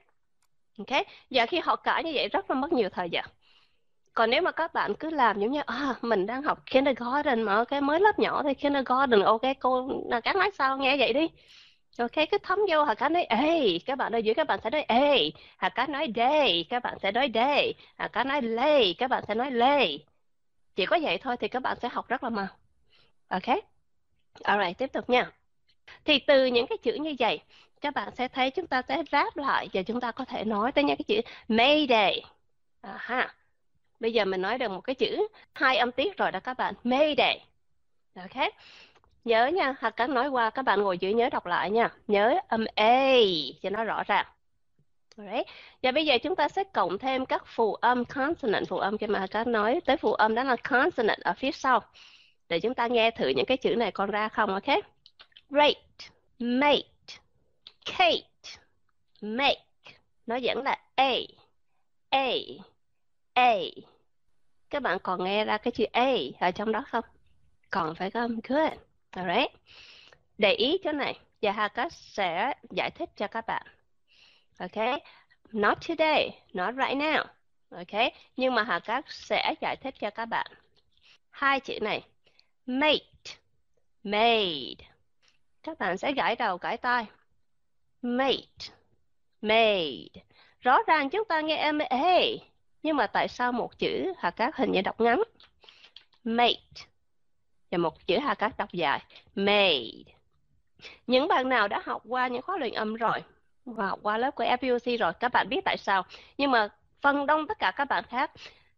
ok? 0.77 1.03
Và 1.29 1.45
khi 1.45 1.59
họ 1.59 1.75
cãi 1.75 2.03
như 2.03 2.11
vậy 2.15 2.27
rất 2.29 2.49
là 2.51 2.55
mất 2.55 2.73
nhiều 2.73 2.89
thời 2.89 3.09
gian 3.09 3.25
còn 4.13 4.29
nếu 4.29 4.41
mà 4.41 4.51
các 4.51 4.73
bạn 4.73 4.93
cứ 4.99 5.09
làm 5.09 5.39
giống 5.39 5.51
như 5.51 5.61
à, 5.65 5.95
mình 6.01 6.25
đang 6.25 6.43
học 6.43 6.65
kindergarten 6.65 7.41
mà 7.43 7.63
cái 7.65 7.81
mới 7.81 7.99
lớp 7.99 8.19
nhỏ 8.19 8.43
thì 8.43 8.53
kindergarten 8.53 9.21
ok 9.21 9.41
cô 9.59 9.89
là 10.09 10.21
các 10.21 10.35
nói 10.35 10.51
sao 10.57 10.77
nghe 10.77 10.97
vậy 10.97 11.13
đi. 11.13 11.27
Ok 11.97 12.11
cứ 12.31 12.37
thấm 12.43 12.59
vô 12.69 12.83
hà 12.83 12.95
cá 12.95 13.09
nói 13.09 13.23
ê 13.23 13.77
các 13.85 13.95
bạn 13.97 14.11
ở 14.11 14.17
dưới 14.17 14.35
các 14.35 14.47
bạn 14.47 14.59
sẽ 14.63 14.69
nói 14.69 14.85
ê. 14.87 15.31
Hà 15.57 15.69
cá 15.69 15.87
nói 15.87 16.07
đây 16.07 16.65
các 16.69 16.83
bạn 16.83 16.97
sẽ 17.01 17.11
nói 17.11 17.27
đây 17.27 17.73
hà 17.97 18.07
cá 18.07 18.23
nói 18.23 18.41
lê. 18.41 18.93
Các 18.93 19.07
bạn 19.07 19.23
sẽ 19.27 19.35
nói 19.35 19.51
lê. 19.51 19.97
Chỉ 20.75 20.85
có 20.85 20.99
vậy 21.01 21.17
thôi 21.17 21.37
thì 21.39 21.47
các 21.47 21.59
bạn 21.59 21.77
sẽ 21.81 21.89
học 21.89 22.07
rất 22.07 22.23
là 22.23 22.29
mau. 22.29 22.47
Ok? 23.27 23.57
Alright 24.43 24.77
tiếp 24.77 24.93
tục 24.93 25.09
nha. 25.09 25.31
Thì 26.05 26.19
từ 26.19 26.45
những 26.45 26.67
cái 26.67 26.77
chữ 26.77 26.93
như 26.93 27.15
vậy 27.19 27.41
các 27.81 27.93
bạn 27.93 28.09
sẽ 28.15 28.27
thấy 28.27 28.51
chúng 28.51 28.67
ta 28.67 28.81
sẽ 28.87 29.03
ráp 29.11 29.37
lại 29.37 29.69
và 29.73 29.81
chúng 29.83 30.01
ta 30.01 30.11
có 30.11 30.25
thể 30.25 30.43
nói 30.43 30.71
tới 30.71 30.83
những 30.83 30.97
cái 30.97 31.03
chữ 31.07 31.21
Mayday 31.47 32.23
à, 32.81 32.97
ha 32.99 33.33
bây 34.01 34.13
giờ 34.13 34.25
mình 34.25 34.41
nói 34.41 34.57
được 34.57 34.71
một 34.71 34.81
cái 34.81 34.95
chữ, 34.95 35.27
hai 35.53 35.77
âm 35.77 35.91
tiết 35.91 36.17
rồi 36.17 36.31
đó 36.31 36.39
các 36.39 36.57
bạn, 36.57 36.73
Mayday. 36.83 37.41
Ok 38.15 38.51
nhớ 39.25 39.47
nha 39.47 39.75
hoặc 39.79 39.93
các 39.95 40.09
nói 40.09 40.27
qua, 40.29 40.49
các 40.49 40.61
bạn 40.61 40.81
ngồi 40.81 40.97
dưới 40.97 41.13
nhớ 41.13 41.29
đọc 41.29 41.45
lại 41.45 41.71
nha. 41.71 41.89
Nhớ 42.07 42.39
âm 42.47 42.65
a, 42.75 43.15
cho 43.61 43.69
nó 43.69 43.83
rõ 43.83 44.03
ràng. 44.03 44.25
Alright. 45.17 45.47
Và 45.83 45.91
bây 45.91 46.05
giờ 46.05 46.17
chúng 46.23 46.35
ta 46.35 46.49
sẽ 46.49 46.63
cộng 46.63 46.97
thêm 46.97 47.25
các 47.25 47.43
phụ 47.45 47.73
âm, 47.73 48.05
consonant 48.05 48.67
phụ 48.67 48.77
âm 48.77 48.97
khi 48.97 49.07
mà 49.07 49.27
các 49.31 49.47
nói. 49.47 49.79
Tới 49.85 49.97
phụ 49.97 50.13
âm 50.13 50.35
đó 50.35 50.43
là 50.43 50.55
consonant 50.55 51.19
ở 51.19 51.33
phía 51.33 51.51
sau. 51.51 51.81
Để 52.49 52.59
chúng 52.59 52.73
ta 52.73 52.87
nghe 52.87 53.11
thử 53.11 53.27
những 53.27 53.45
cái 53.45 53.57
chữ 53.57 53.75
này 53.75 53.91
còn 53.91 54.11
ra 54.11 54.29
không, 54.29 54.53
ok? 54.53 54.77
Rate, 55.49 55.81
mate 56.39 56.81
Kate 57.85 58.21
make. 59.21 59.65
Nó 60.27 60.39
vẫn 60.43 60.63
là 60.63 60.79
a 60.95 61.13
a 62.09 62.33
a 63.33 63.57
các 64.71 64.83
bạn 64.83 64.97
còn 65.03 65.23
nghe 65.23 65.45
ra 65.45 65.57
cái 65.57 65.71
chữ 65.71 65.85
a 65.91 66.11
ở 66.39 66.51
trong 66.51 66.71
đó 66.71 66.83
không 66.87 67.05
còn 67.69 67.95
phải 67.95 68.11
không 68.11 68.39
good 68.47 68.73
Alright. 69.11 69.51
Để 70.37 70.53
ý 70.53 70.77
chỗ 70.83 70.91
này 70.91 71.19
và 71.41 71.51
Hà 71.51 71.69
sẽ 71.89 72.53
giải 72.69 72.91
thích 72.91 73.09
cho 73.15 73.27
các 73.27 73.45
bạn. 73.47 73.67
Ok. 74.59 75.01
Not 75.51 75.77
today, 75.87 76.41
not 76.53 76.75
right 76.75 76.97
now. 76.97 77.25
Ok. 77.69 78.11
Nhưng 78.37 78.55
mà 78.55 78.63
Hà 78.63 79.01
sẽ 79.07 79.53
giải 79.61 79.75
thích 79.75 79.95
cho 79.99 80.09
các 80.09 80.25
bạn. 80.25 80.47
Hai 81.29 81.59
chữ 81.59 81.79
này. 81.81 82.03
Mate. 82.65 83.35
Made. 84.03 84.87
Các 85.63 85.79
bạn 85.79 85.97
sẽ 85.97 86.11
gãi 86.13 86.35
đầu 86.35 86.57
gãi 86.57 86.77
tai. 86.77 87.05
Mate. 88.01 88.73
Made. 89.41 90.23
Rõ 90.61 90.77
ràng 90.87 91.09
chúng 91.09 91.25
ta 91.25 91.41
nghe 91.41 91.55
em 91.55 91.79
A. 91.89 92.19
Nhưng 92.83 92.97
mà 92.97 93.07
tại 93.07 93.27
sao 93.27 93.51
một 93.51 93.79
chữ 93.79 94.13
hạ 94.17 94.31
Cát 94.31 94.55
hình 94.55 94.71
như 94.71 94.81
đọc 94.81 95.01
ngắn? 95.01 95.23
made 96.23 96.53
và 97.71 97.77
một 97.77 98.07
chữ 98.07 98.17
hạ 98.17 98.33
Cát 98.33 98.57
đọc 98.57 98.71
dài. 98.71 99.03
Made. 99.35 100.03
Những 101.07 101.27
bạn 101.27 101.49
nào 101.49 101.67
đã 101.67 101.81
học 101.85 102.01
qua 102.07 102.27
những 102.27 102.41
khóa 102.41 102.57
luyện 102.57 102.73
âm 102.73 102.95
rồi, 102.95 103.23
và 103.65 103.87
học 103.87 103.99
qua 104.03 104.17
lớp 104.17 104.35
của 104.35 104.43
FUC 104.43 104.97
rồi, 104.97 105.13
các 105.19 105.31
bạn 105.31 105.49
biết 105.49 105.61
tại 105.65 105.77
sao. 105.77 106.03
Nhưng 106.37 106.51
mà 106.51 106.69
phần 107.01 107.25
đông 107.25 107.47
tất 107.47 107.59
cả 107.59 107.71
các 107.71 107.85
bạn 107.85 108.03
khác 108.03 108.31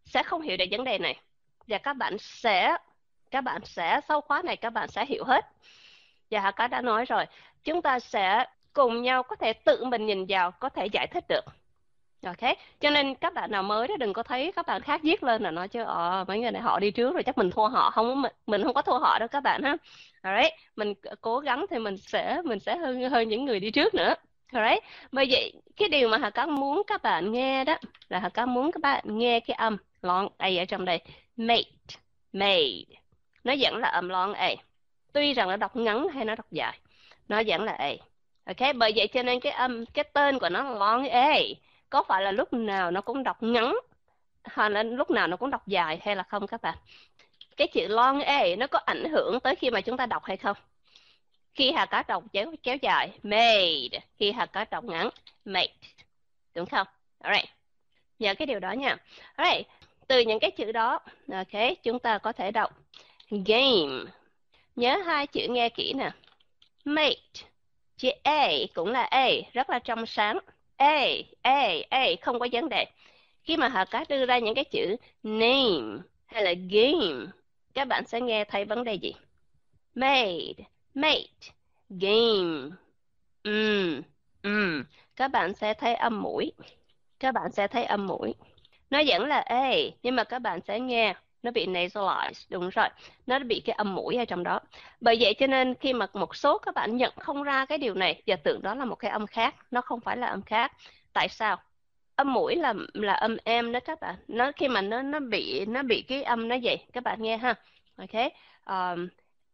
sẽ 0.06 0.24
không 0.24 0.42
hiểu 0.42 0.58
được 0.58 0.66
vấn 0.72 0.84
đề 0.84 0.98
này. 0.98 1.20
Và 1.68 1.78
các 1.78 1.94
bạn 1.94 2.18
sẽ, 2.20 2.78
các 3.32 3.42
bạn 3.42 3.62
sẽ, 3.66 4.02
sau 4.08 4.22
khóa 4.22 4.42
này 4.42 4.58
các 4.58 4.70
bạn 4.70 4.90
sẽ 4.90 5.06
hiểu 5.06 5.24
hết. 5.24 5.46
Và 6.32 6.40
hạ 6.40 6.52
Cát 6.52 6.72
đã 6.72 6.82
nói 6.82 7.06
rồi, 7.06 7.26
chúng 7.64 7.82
ta 7.82 8.00
sẽ 8.00 8.46
cùng 8.74 9.02
nhau 9.02 9.24
có 9.24 9.36
thể 9.36 9.54
tự 9.54 9.86
mình 9.86 10.06
nhìn 10.06 10.26
vào, 10.30 10.52
có 10.52 10.70
thể 10.70 10.86
giải 10.86 11.08
thích 11.08 11.24
được 11.30 11.46
ok 12.24 12.58
cho 12.80 12.90
nên 12.90 13.16
các 13.16 13.34
bạn 13.34 13.52
nào 13.52 13.64
mới 13.64 13.88
đó 13.88 13.96
đừng 13.98 14.14
có 14.14 14.24
thấy 14.24 14.52
các 14.56 14.66
bạn 14.68 14.82
khác 14.82 15.02
viết 15.04 15.24
lên 15.24 15.44
là 15.44 15.52
nói 15.52 15.68
chứ 15.68 15.84
ờ 15.84 16.26
mấy 16.28 16.40
người 16.40 16.52
này 16.52 16.62
họ 16.62 16.80
đi 16.80 16.92
trước 16.92 17.14
rồi 17.14 17.24
chắc 17.24 17.38
mình 17.38 17.52
thua 17.52 17.68
họ 17.68 17.92
không 17.92 18.22
mình, 18.22 18.32
mình 18.48 18.64
không 18.64 18.74
có 18.74 18.82
thua 18.82 19.00
họ 19.00 19.20
đâu 19.20 19.28
các 19.28 19.42
bạn 19.44 19.64
ha. 19.64 19.78
Alright 20.22 20.54
mình 20.76 20.94
cố 21.22 21.40
gắng 21.40 21.66
thì 21.70 21.80
mình 21.80 21.98
sẽ 21.98 22.42
mình 22.46 22.60
sẽ 22.60 22.78
hơn 22.78 23.10
hơn 23.10 23.30
những 23.30 23.46
người 23.46 23.60
đi 23.60 23.72
trước 23.72 23.94
nữa. 23.96 24.14
Alright 24.54 24.84
bởi 25.12 25.26
vậy 25.30 25.54
cái 25.76 25.90
điều 25.90 26.10
mà 26.10 26.18
hà 26.18 26.30
cát 26.30 26.50
muốn 26.50 26.84
các 26.88 27.02
bạn 27.04 27.32
nghe 27.32 27.66
đó 27.66 27.78
là 28.10 28.20
hà 28.20 28.30
cát 28.30 28.48
muốn 28.48 28.72
các 28.72 28.82
bạn 28.82 29.04
nghe 29.18 29.40
cái 29.40 29.56
âm 29.56 29.78
long 30.02 30.30
a 30.38 30.48
ở 30.60 30.66
trong 30.66 30.86
đây. 30.86 31.02
Made 31.38 31.64
made. 32.34 32.84
Nó 33.44 33.54
vẫn 33.60 33.78
là 33.78 33.88
âm 33.88 34.10
long 34.10 34.34
a. 34.34 34.50
Tuy 35.14 35.34
rằng 35.34 35.50
nó 35.50 35.56
đọc 35.56 35.76
ngắn 35.76 36.08
hay 36.08 36.26
nó 36.26 36.36
đọc 36.36 36.46
dài 36.52 36.80
nó 37.30 37.42
vẫn 37.48 37.64
là 37.64 37.74
a. 37.74 37.92
Ok 38.46 38.76
bởi 38.76 38.94
vậy 38.96 39.08
cho 39.08 39.24
nên 39.24 39.40
cái 39.40 39.52
âm 39.54 39.86
cái 39.86 40.04
tên 40.14 40.40
của 40.40 40.50
nó 40.50 40.64
là 40.64 40.72
long 40.72 41.10
a 41.10 41.38
có 41.94 42.04
phải 42.04 42.22
là 42.22 42.32
lúc 42.32 42.54
nào 42.54 42.92
nó 42.92 43.02
cũng 43.02 43.24
đọc 43.24 43.44
ngắn, 43.44 43.76
hay 44.44 44.70
là 44.70 44.84
lúc 44.84 45.12
nào 45.12 45.28
nó 45.28 45.38
cũng 45.38 45.50
đọc 45.50 45.68
dài 45.68 46.00
hay 46.06 46.16
là 46.16 46.24
không 46.24 46.48
các 46.48 46.62
bạn? 46.62 46.78
Cái 47.58 47.68
chữ 47.68 47.88
long 47.88 48.22
a 48.22 48.44
nó 48.58 48.68
có 48.68 48.80
ảnh 48.86 49.06
hưởng 49.12 49.40
tới 49.40 49.56
khi 49.56 49.70
mà 49.70 49.82
chúng 49.82 49.98
ta 49.98 50.06
đọc 50.06 50.24
hay 50.24 50.38
không? 50.38 50.58
Khi 51.54 51.72
hà 51.72 51.86
cá 51.86 52.04
đọc 52.04 52.24
kéo 52.34 52.54
kéo 52.64 52.78
dài, 52.82 53.12
made. 53.24 54.00
Khi 54.20 54.32
hà 54.32 54.46
cá 54.46 54.66
đọc 54.66 54.84
ngắn 54.84 55.10
made 55.46 55.74
đúng 56.56 56.66
không? 56.66 56.88
Alright. 57.20 57.50
Nhớ 58.20 58.36
cái 58.36 58.46
điều 58.46 58.60
đó 58.60 58.72
nha. 58.72 58.98
Alright. 59.36 59.68
Từ 60.08 60.20
những 60.20 60.40
cái 60.40 60.52
chữ 60.52 60.72
đó, 60.72 61.00
ok, 61.32 61.62
chúng 61.84 62.00
ta 62.00 62.18
có 62.18 62.32
thể 62.32 62.52
đọc 62.52 62.72
game. 63.30 64.12
Nhớ 64.76 64.98
hai 65.06 65.28
chữ 65.28 65.48
nghe 65.50 65.70
kỹ 65.70 65.94
nè. 65.94 66.12
Mate. 66.86 67.46
Chữ 67.98 68.10
a 68.24 68.48
cũng 68.74 68.92
là 68.92 69.04
a, 69.04 69.28
rất 69.54 69.70
là 69.70 69.80
trong 69.80 70.06
sáng 70.06 70.40
a 70.84 71.08
a 71.42 71.74
a 71.90 72.08
không 72.22 72.40
có 72.40 72.48
vấn 72.52 72.70
đề. 72.70 72.86
Khi 73.44 73.58
mà 73.58 73.68
họ 73.68 73.86
có 73.86 74.06
đưa 74.10 74.26
ra 74.26 74.40
những 74.40 74.56
cái 74.56 74.64
chữ 74.64 74.96
name 75.24 76.02
hay 76.26 76.44
là 76.44 76.54
game 76.54 77.32
các 77.74 77.88
bạn 77.88 78.08
sẽ 78.08 78.22
nghe 78.22 78.46
thấy 78.46 78.66
vấn 78.66 78.84
đề 78.84 78.94
gì? 78.94 79.14
Made 79.96 80.54
mate 80.94 81.24
game 81.90 82.70
um, 83.44 84.02
um. 84.44 84.84
các 85.16 85.28
bạn 85.28 85.54
sẽ 85.54 85.74
thấy 85.74 85.96
âm 85.96 86.22
mũi. 86.22 86.52
Các 87.20 87.32
bạn 87.32 87.52
sẽ 87.52 87.68
thấy 87.68 87.86
âm 87.86 88.08
mũi. 88.08 88.34
Nó 88.90 89.02
vẫn 89.08 89.26
là 89.28 89.40
a 89.40 89.72
nhưng 90.04 90.16
mà 90.16 90.24
các 90.24 90.40
bạn 90.40 90.60
sẽ 90.68 90.80
nghe 90.80 91.14
nó 91.44 91.52
bị 91.52 91.66
nasalized 91.66 92.46
đúng 92.50 92.70
rồi. 92.70 92.88
Nó 93.28 93.40
bị 93.40 93.62
cái 93.66 93.76
âm 93.76 93.96
mũi 93.96 94.16
ở 94.16 94.26
trong 94.26 94.44
đó. 94.44 94.60
Bởi 95.02 95.18
vậy 95.20 95.34
cho 95.40 95.48
nên 95.48 95.76
khi 95.76 95.94
mà 95.94 96.08
một 96.14 96.36
số 96.36 96.58
các 96.58 96.76
bạn 96.76 96.98
nhận 96.98 97.14
không 97.20 97.44
ra 97.44 97.66
cái 97.66 97.78
điều 97.78 97.94
này 97.94 98.22
và 98.28 98.36
tưởng 98.36 98.62
đó 98.62 98.76
là 98.76 98.86
một 98.86 98.96
cái 98.96 99.12
âm 99.12 99.28
khác 99.28 99.56
nó 99.72 99.82
không 99.82 100.00
phải 100.00 100.18
là 100.18 100.28
âm 100.28 100.42
khác. 100.42 100.72
Tại 101.14 101.30
sao? 101.30 101.58
Âm 102.16 102.34
mũi 102.34 102.56
là 102.56 102.74
là 102.94 103.14
âm 103.14 103.38
em 103.44 103.72
đó 103.72 103.80
các 103.80 104.00
bạn. 104.02 104.16
Nó 104.28 104.52
khi 104.56 104.68
mà 104.68 104.82
nó 104.82 105.02
nó 105.02 105.20
bị 105.20 105.66
nó 105.66 105.84
bị 105.84 106.02
cái 106.02 106.24
âm 106.24 106.48
nó 106.48 106.56
vậy 106.64 106.86
các 106.94 107.04
bạn 107.04 107.22
nghe 107.22 107.38
ha. 107.38 107.56
Ok. 107.98 108.32
Um, 108.66 109.08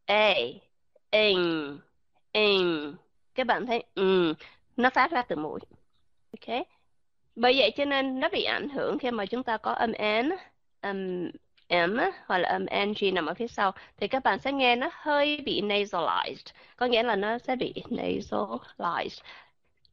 a 0.05 0.33
in 1.11 1.77
in 2.31 2.95
các 3.35 3.47
bạn 3.47 3.65
thấy 3.65 3.83
um, 3.95 4.33
nó 4.77 4.89
phát 4.89 5.11
ra 5.11 5.21
từ 5.21 5.35
mũi. 5.35 5.59
Ok. 6.39 6.67
Bởi 7.35 7.53
vậy 7.57 7.71
cho 7.77 7.85
nên 7.85 8.19
nó 8.19 8.29
bị 8.29 8.43
ảnh 8.43 8.69
hưởng 8.69 8.99
khi 8.99 9.11
mà 9.11 9.25
chúng 9.25 9.43
ta 9.43 9.57
có 9.57 9.71
âm 9.71 9.91
n 9.91 10.29
âm 10.81 11.31
m 11.69 11.99
hoặc 12.25 12.37
là 12.37 12.49
âm 12.49 12.65
ng 12.65 13.13
nằm 13.13 13.25
ở 13.25 13.33
phía 13.33 13.47
sau 13.47 13.71
thì 13.97 14.07
các 14.07 14.23
bạn 14.23 14.39
sẽ 14.39 14.51
nghe 14.51 14.75
nó 14.75 14.89
hơi 14.93 15.41
bị 15.45 15.61
nasalized. 15.61 16.51
Có 16.77 16.85
nghĩa 16.85 17.03
là 17.03 17.15
nó 17.15 17.37
sẽ 17.37 17.55
bị 17.55 17.73
nasalized. 17.89 19.19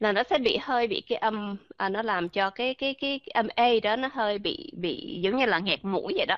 Là 0.00 0.12
nó 0.12 0.22
sẽ 0.22 0.38
bị 0.38 0.58
hơi 0.62 0.86
bị 0.86 1.00
cái 1.08 1.18
âm 1.18 1.56
à, 1.76 1.88
nó 1.88 2.02
làm 2.02 2.28
cho 2.28 2.50
cái 2.50 2.74
cái 2.74 2.94
cái, 2.94 3.20
âm 3.34 3.48
a 3.56 3.68
đó 3.82 3.96
nó 3.96 4.08
hơi 4.12 4.38
bị 4.38 4.72
bị 4.76 5.20
giống 5.22 5.36
như 5.36 5.46
là 5.46 5.58
nghẹt 5.58 5.84
mũi 5.84 6.12
vậy 6.16 6.26
đó. 6.26 6.36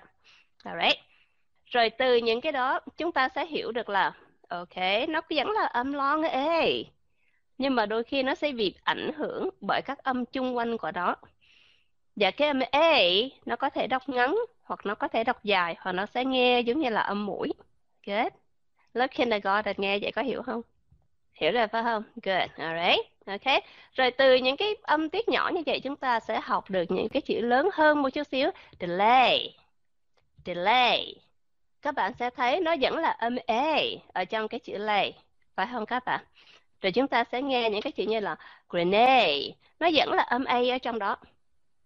Alright. 0.65 0.99
Rồi 1.67 1.91
từ 1.91 2.17
những 2.17 2.41
cái 2.41 2.53
đó 2.53 2.81
chúng 2.97 3.13
ta 3.13 3.29
sẽ 3.29 3.47
hiểu 3.47 3.73
được 3.73 3.89
là 3.89 4.13
ok 4.49 4.77
nó 5.09 5.21
vẫn 5.31 5.51
là 5.51 5.67
âm 5.67 5.93
long 5.93 6.23
a 6.23 6.63
nhưng 7.59 7.75
mà 7.75 7.87
đôi 7.87 8.05
khi 8.05 8.23
nó 8.23 8.35
sẽ 8.35 8.53
bị 8.53 8.75
ảnh 8.85 9.13
hưởng 9.17 9.51
bởi 9.61 9.81
các 9.87 9.99
âm 9.99 10.25
chung 10.27 10.57
quanh 10.57 10.79
của 10.79 10.91
nó 10.95 11.17
và 12.21 12.31
cái 12.31 12.49
âm 12.49 12.61
a 12.73 13.01
nó 13.47 13.57
có 13.57 13.71
thể 13.71 13.87
đọc 13.87 14.09
ngắn 14.09 14.37
hoặc 14.63 14.87
nó 14.87 14.95
có 14.95 15.09
thể 15.09 15.25
đọc 15.25 15.45
dài 15.45 15.77
hoặc 15.81 15.93
nó 15.93 16.07
sẽ 16.07 16.25
nghe 16.25 16.61
giống 16.61 16.81
như 16.81 16.91
là 16.91 17.01
âm 17.01 17.27
mũi. 17.27 17.53
Good. 18.07 18.33
Lớp 18.95 19.07
kindergarten 19.07 19.77
nghe, 19.79 19.99
vậy 19.99 20.13
có 20.13 20.23
hiểu 20.23 20.43
không? 20.43 20.63
Hiểu 21.35 21.53
rồi 21.53 21.69
phải 21.69 21.83
không? 21.83 22.03
Good. 22.23 22.51
Alright 22.57 23.19
ok. 23.29 23.63
Rồi 23.93 24.11
từ 24.11 24.35
những 24.35 24.57
cái 24.57 24.77
âm 24.83 25.11
tiết 25.11 25.29
nhỏ 25.29 25.51
như 25.55 25.63
vậy 25.67 25.81
chúng 25.81 25.97
ta 25.97 26.21
sẽ 26.21 26.41
học 26.43 26.71
được 26.71 26.91
những 26.91 27.09
cái 27.09 27.23
chữ 27.23 27.41
lớn 27.41 27.69
hơn 27.73 28.03
một 28.03 28.11
chút 28.11 28.27
xíu. 28.27 28.51
Delay. 28.81 29.57
Delay. 30.47 31.15
Các 31.83 31.95
bạn 31.95 32.13
sẽ 32.19 32.31
thấy 32.31 32.61
nó 32.61 32.77
vẫn 32.81 32.97
là 32.97 33.11
âm 33.11 33.37
a 33.47 33.81
ở 34.13 34.25
trong 34.25 34.49
cái 34.49 34.61
chữ 34.61 34.77
lay. 34.79 35.13
Phải 35.55 35.67
không 35.73 35.87
các 35.87 36.05
bạn? 36.05 36.25
Rồi 36.83 36.93
chúng 36.93 37.09
ta 37.09 37.25
sẽ 37.25 37.43
nghe 37.43 37.71
những 37.71 37.83
cái 37.83 37.93
chữ 37.93 38.05
như 38.05 38.21
là 38.21 38.37
grenade. 38.69 39.51
Nó 39.81 39.89
vẫn 39.95 40.13
là 40.13 40.23
âm 40.23 40.45
a 40.45 40.59
ở 40.59 40.79
trong 40.79 40.99
đó 40.99 41.17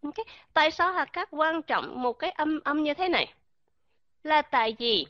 okay. 0.02 0.25
tại 0.54 0.71
sao 0.71 0.92
hạt 0.92 1.12
cát 1.12 1.28
quan 1.30 1.62
trọng 1.62 2.02
một 2.02 2.12
cái 2.12 2.30
âm 2.30 2.61
âm 2.64 2.82
như 2.82 2.94
thế 2.94 3.09
này? 3.09 3.35
Là 4.23 4.42
tại 4.42 4.76
vì 4.78 5.06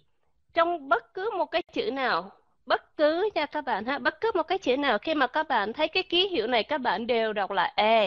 trong 0.55 0.89
bất 0.89 1.15
cứ 1.15 1.31
một 1.39 1.47
cái 1.47 1.63
chữ 1.63 1.91
nào, 1.91 2.31
bất 2.67 2.97
cứ 2.97 3.31
nha 3.35 3.47
các 3.47 3.65
bạn 3.65 3.85
ha, 3.85 3.99
bất 3.99 4.21
cứ 4.21 4.31
một 4.35 4.43
cái 4.43 4.59
chữ 4.59 4.77
nào, 4.77 4.99
khi 4.99 5.15
mà 5.15 5.27
các 5.27 5.49
bạn 5.49 5.73
thấy 5.73 5.89
cái 5.89 6.03
ký 6.03 6.29
hiệu 6.29 6.47
này, 6.47 6.65
các 6.65 6.79
bạn 6.79 7.07
đều 7.07 7.33
đọc 7.33 7.51
là 7.51 7.73
a, 7.77 8.07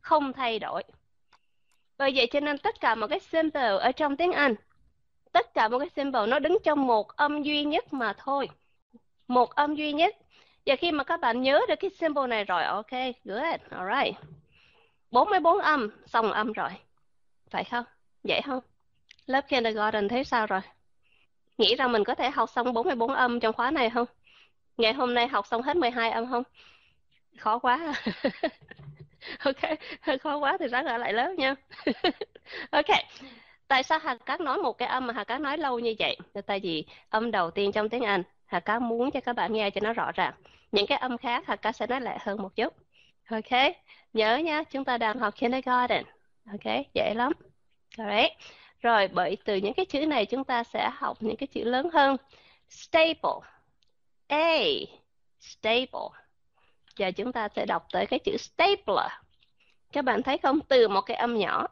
không 0.00 0.32
thay 0.32 0.58
đổi. 0.58 0.82
Bởi 1.98 2.12
vậy 2.14 2.28
cho 2.32 2.40
nên 2.40 2.58
tất 2.58 2.80
cả 2.80 2.94
một 2.94 3.06
cái 3.06 3.20
symbol 3.20 3.62
ở 3.62 3.92
trong 3.92 4.16
tiếng 4.16 4.32
Anh, 4.32 4.54
tất 5.32 5.54
cả 5.54 5.68
một 5.68 5.78
cái 5.78 5.88
symbol 5.96 6.28
nó 6.28 6.38
đứng 6.38 6.58
trong 6.64 6.86
một 6.86 7.16
âm 7.16 7.42
duy 7.42 7.64
nhất 7.64 7.92
mà 7.92 8.12
thôi. 8.18 8.48
Một 9.28 9.54
âm 9.54 9.74
duy 9.74 9.92
nhất. 9.92 10.16
Và 10.66 10.76
khi 10.76 10.92
mà 10.92 11.04
các 11.04 11.20
bạn 11.20 11.42
nhớ 11.42 11.60
được 11.68 11.76
cái 11.80 11.90
symbol 11.90 12.28
này 12.28 12.44
rồi, 12.44 12.64
ok, 12.64 12.90
good, 13.24 13.60
alright. 13.70 14.16
44 15.12 15.58
âm, 15.58 15.90
xong 16.06 16.32
âm 16.32 16.52
rồi. 16.52 16.70
Phải 17.50 17.64
không? 17.64 17.84
Vậy 18.24 18.40
không? 18.46 18.60
Lớp 19.26 19.48
kindergarten 19.48 20.08
thấy 20.08 20.24
sao 20.24 20.46
rồi? 20.46 20.60
Nghĩ 21.58 21.76
rằng 21.76 21.92
mình 21.92 22.04
có 22.04 22.14
thể 22.14 22.30
học 22.30 22.50
xong 22.50 22.72
44 22.72 23.14
âm 23.14 23.40
trong 23.40 23.52
khóa 23.54 23.70
này 23.70 23.90
không? 23.90 24.06
Ngày 24.76 24.92
hôm 24.92 25.14
nay 25.14 25.28
học 25.28 25.46
xong 25.46 25.62
hết 25.62 25.76
12 25.76 26.10
âm 26.10 26.30
không? 26.30 26.42
Khó 27.38 27.58
quá. 27.58 27.94
Ok, 29.44 29.78
khó 30.22 30.38
quá 30.38 30.56
thì 30.60 30.68
ráng 30.68 30.86
ở 30.86 30.96
lại 30.98 31.12
lớp 31.12 31.32
nha. 31.38 31.54
Ok, 32.70 32.86
tại 33.68 33.82
sao 33.82 33.98
Hà 33.98 34.16
Cát 34.16 34.40
nói 34.40 34.58
một 34.58 34.78
cái 34.78 34.88
âm 34.88 35.06
mà 35.06 35.14
Hà 35.14 35.24
Cát 35.24 35.40
nói 35.40 35.58
lâu 35.58 35.78
như 35.78 35.94
vậy? 35.98 36.16
Tại 36.46 36.60
vì 36.60 36.84
âm 37.10 37.30
đầu 37.30 37.50
tiên 37.50 37.72
trong 37.72 37.88
tiếng 37.88 38.02
Anh, 38.04 38.22
Hà 38.46 38.60
Cát 38.60 38.82
muốn 38.82 39.10
cho 39.10 39.20
các 39.20 39.32
bạn 39.36 39.52
nghe 39.52 39.70
cho 39.70 39.80
nó 39.84 39.92
rõ 39.92 40.12
ràng. 40.12 40.34
Những 40.72 40.86
cái 40.86 40.98
âm 40.98 41.18
khác 41.18 41.44
Hà 41.46 41.56
Cát 41.56 41.76
sẽ 41.76 41.86
nói 41.86 42.00
lại 42.00 42.18
hơn 42.20 42.42
một 42.42 42.56
chút 42.56 42.74
ok 43.32 43.74
nhớ 44.12 44.36
nha 44.36 44.62
chúng 44.62 44.84
ta 44.84 44.98
đang 44.98 45.18
học 45.18 45.34
kindergarten. 45.36 46.04
Ok 46.50 46.74
dễ 46.94 47.14
lắm. 47.14 47.32
Alright. 47.98 48.32
Rồi 48.80 49.08
bởi 49.08 49.36
từ 49.44 49.56
những 49.56 49.74
cái 49.74 49.86
chữ 49.86 50.06
này 50.06 50.26
chúng 50.26 50.44
ta 50.44 50.64
sẽ 50.64 50.90
học 50.94 51.16
những 51.20 51.36
cái 51.36 51.46
chữ 51.46 51.64
lớn 51.64 51.90
hơn. 51.92 52.16
Stable. 52.68 53.48
A 54.28 54.58
stable. 55.40 56.08
Giờ 56.96 57.10
chúng 57.16 57.32
ta 57.32 57.48
sẽ 57.56 57.66
đọc 57.66 57.86
tới 57.92 58.06
cái 58.06 58.18
chữ 58.18 58.36
stapler. 58.36 59.10
Các 59.92 60.04
bạn 60.04 60.22
thấy 60.22 60.38
không? 60.38 60.60
Từ 60.60 60.88
một 60.88 61.00
cái 61.00 61.16
âm 61.16 61.38
nhỏ. 61.38 61.66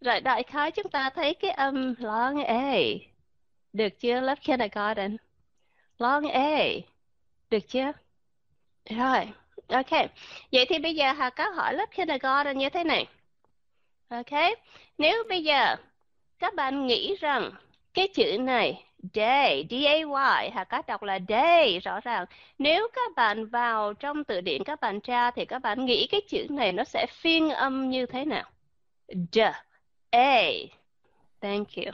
Rồi 0.00 0.20
đại 0.20 0.42
khái 0.42 0.70
chúng 0.70 0.88
ta 0.88 1.10
thấy 1.10 1.34
cái 1.34 1.50
âm 1.50 1.94
long 1.98 2.44
A. 2.44 2.74
Được 3.72 4.00
chưa 4.00 4.20
lớp 4.20 4.38
kindergarten? 4.40 5.16
Long 5.98 6.28
A. 6.28 6.58
Được 7.50 7.68
chưa? 7.68 7.92
Rồi, 8.90 9.28
ok. 9.68 9.90
Vậy 10.52 10.66
thì 10.68 10.78
bây 10.78 10.94
giờ 10.94 11.12
Hà 11.12 11.30
có 11.30 11.48
hỏi 11.48 11.74
lớp 11.74 11.90
kindergarten 11.90 12.58
như 12.58 12.68
thế 12.68 12.84
này. 12.84 13.06
Ok. 14.08 14.58
Nếu 14.98 15.24
bây 15.28 15.44
giờ 15.44 15.76
các 16.38 16.54
bạn 16.54 16.86
nghĩ 16.86 17.16
rằng 17.20 17.50
cái 17.94 18.08
chữ 18.08 18.36
này 18.40 18.84
day, 19.14 19.66
D-A-Y, 19.70 20.50
Hà 20.54 20.64
có 20.64 20.82
đọc 20.86 21.02
là 21.02 21.18
day, 21.28 21.78
rõ 21.78 22.00
ràng. 22.00 22.24
Nếu 22.58 22.88
các 22.92 23.14
bạn 23.16 23.46
vào 23.46 23.94
trong 23.94 24.24
từ 24.24 24.40
điển 24.40 24.64
các 24.64 24.80
bạn 24.80 25.00
tra 25.00 25.30
thì 25.30 25.44
các 25.44 25.58
bạn 25.58 25.84
nghĩ 25.84 26.06
cái 26.06 26.20
chữ 26.28 26.46
này 26.50 26.72
nó 26.72 26.84
sẽ 26.84 27.06
phiên 27.10 27.50
âm 27.50 27.90
như 27.90 28.06
thế 28.06 28.24
nào? 28.24 28.50
D. 29.32 29.38
A. 30.10 30.42
Thank 31.40 31.68
you. 31.76 31.92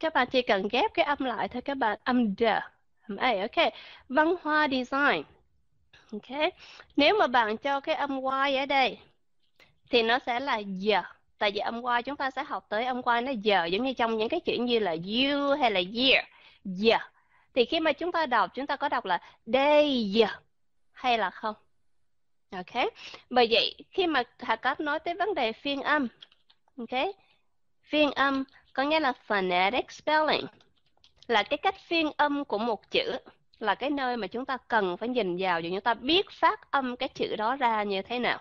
Các 0.00 0.14
bạn 0.14 0.28
chỉ 0.30 0.42
cần 0.42 0.68
ghép 0.68 0.94
cái 0.94 1.04
âm 1.04 1.18
lại 1.18 1.48
thôi 1.48 1.62
các 1.62 1.76
bạn 1.76 1.98
âm 2.04 2.34
D. 2.38 2.42
Âm 3.08 3.16
A, 3.16 3.30
ok. 3.40 3.72
Văn 4.08 4.34
hóa 4.42 4.68
design. 4.70 5.22
Ok. 6.12 6.52
Nếu 6.96 7.16
mà 7.18 7.26
bạn 7.26 7.56
cho 7.56 7.80
cái 7.80 7.94
âm 7.94 8.20
Y 8.44 8.56
ở 8.56 8.66
đây 8.66 8.98
thì 9.90 10.02
nó 10.02 10.18
sẽ 10.26 10.40
là 10.40 10.58
giờ. 10.58 11.02
Tại 11.38 11.50
vì 11.50 11.58
âm 11.58 11.74
Y 11.74 12.02
chúng 12.04 12.16
ta 12.16 12.30
sẽ 12.30 12.44
học 12.44 12.66
tới 12.68 12.84
âm 12.84 12.96
Y 12.96 13.20
nó 13.20 13.32
giờ 13.42 13.64
giống 13.64 13.84
như 13.84 13.92
trong 13.92 14.16
những 14.16 14.28
cái 14.28 14.40
chữ 14.40 14.54
như 14.60 14.78
là 14.78 14.90
you 14.90 15.56
hay 15.60 15.70
là 15.70 15.80
year. 15.94 16.24
Giờ. 16.64 16.98
Thì 17.54 17.64
khi 17.64 17.80
mà 17.80 17.92
chúng 17.92 18.12
ta 18.12 18.26
đọc 18.26 18.50
chúng 18.54 18.66
ta 18.66 18.76
có 18.76 18.88
đọc 18.88 19.04
là 19.04 19.20
day 19.46 20.10
giờ 20.10 20.26
hay 20.92 21.18
là 21.18 21.30
không? 21.30 21.54
Ok. 22.50 22.84
Bởi 23.30 23.46
vậy 23.50 23.74
khi 23.90 24.06
mà 24.06 24.22
Hạ 24.38 24.56
Cấp 24.56 24.80
nói 24.80 24.98
tới 24.98 25.14
vấn 25.14 25.34
đề 25.34 25.52
phiên 25.52 25.82
âm, 25.82 26.08
ok, 26.78 27.00
Phiên 27.82 28.10
âm 28.10 28.44
có 28.72 28.82
nghĩa 28.82 29.00
là 29.00 29.12
phonetic 29.12 29.90
spelling, 29.90 30.46
là 31.26 31.42
cái 31.42 31.56
cách 31.56 31.74
phiên 31.88 32.10
âm 32.16 32.44
của 32.44 32.58
một 32.58 32.90
chữ, 32.90 33.18
là 33.62 33.74
cái 33.74 33.90
nơi 33.90 34.16
mà 34.16 34.26
chúng 34.26 34.44
ta 34.44 34.56
cần 34.68 34.96
phải 34.96 35.08
nhìn 35.08 35.36
vào 35.38 35.60
để 35.60 35.70
chúng 35.70 35.80
ta 35.80 35.94
biết 35.94 36.30
phát 36.30 36.70
âm 36.70 36.96
cái 36.96 37.08
chữ 37.08 37.36
đó 37.36 37.56
ra 37.56 37.82
như 37.82 38.02
thế 38.02 38.18
nào. 38.18 38.40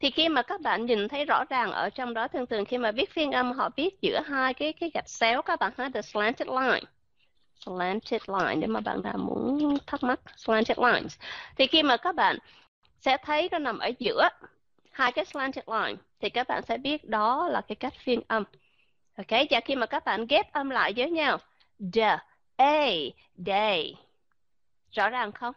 Thì 0.00 0.10
khi 0.10 0.28
mà 0.28 0.42
các 0.42 0.60
bạn 0.60 0.86
nhìn 0.86 1.08
thấy 1.08 1.24
rõ 1.24 1.44
ràng 1.50 1.70
ở 1.70 1.90
trong 1.90 2.14
đó 2.14 2.28
thường 2.28 2.46
thường 2.46 2.64
khi 2.64 2.78
mà 2.78 2.92
viết 2.92 3.10
phiên 3.10 3.32
âm 3.32 3.52
họ 3.52 3.70
viết 3.76 4.00
giữa 4.00 4.20
hai 4.26 4.54
cái 4.54 4.72
cái 4.72 4.90
gạch 4.94 5.08
xéo 5.08 5.42
các 5.42 5.60
bạn 5.60 5.72
ha 5.78 5.88
the 5.94 6.02
slanted 6.02 6.48
line 6.48 6.80
slanted 7.66 8.22
line 8.28 8.54
nếu 8.54 8.68
mà 8.68 8.80
bạn 8.80 9.02
nào 9.02 9.18
muốn 9.18 9.76
thắc 9.86 10.02
mắc 10.02 10.20
slanted 10.36 10.78
lines 10.78 11.18
thì 11.56 11.66
khi 11.66 11.82
mà 11.82 11.96
các 11.96 12.14
bạn 12.14 12.38
sẽ 13.00 13.16
thấy 13.24 13.48
nó 13.52 13.58
nằm 13.58 13.78
ở 13.78 13.90
giữa 13.98 14.28
hai 14.90 15.12
cái 15.12 15.24
slanted 15.24 15.64
line 15.68 15.94
thì 16.20 16.30
các 16.30 16.48
bạn 16.48 16.62
sẽ 16.62 16.76
biết 16.76 17.08
đó 17.08 17.48
là 17.48 17.60
cái 17.60 17.76
cách 17.76 17.94
phiên 18.04 18.20
âm 18.28 18.44
Ok, 19.16 19.40
và 19.50 19.60
khi 19.64 19.76
mà 19.76 19.86
các 19.86 20.04
bạn 20.04 20.26
ghép 20.26 20.52
âm 20.52 20.70
lại 20.70 20.92
với 20.96 21.10
nhau 21.10 21.38
the, 21.92 22.18
A, 22.56 22.86
day. 23.46 23.94
Rõ 24.92 25.08
ràng 25.08 25.32
không? 25.32 25.54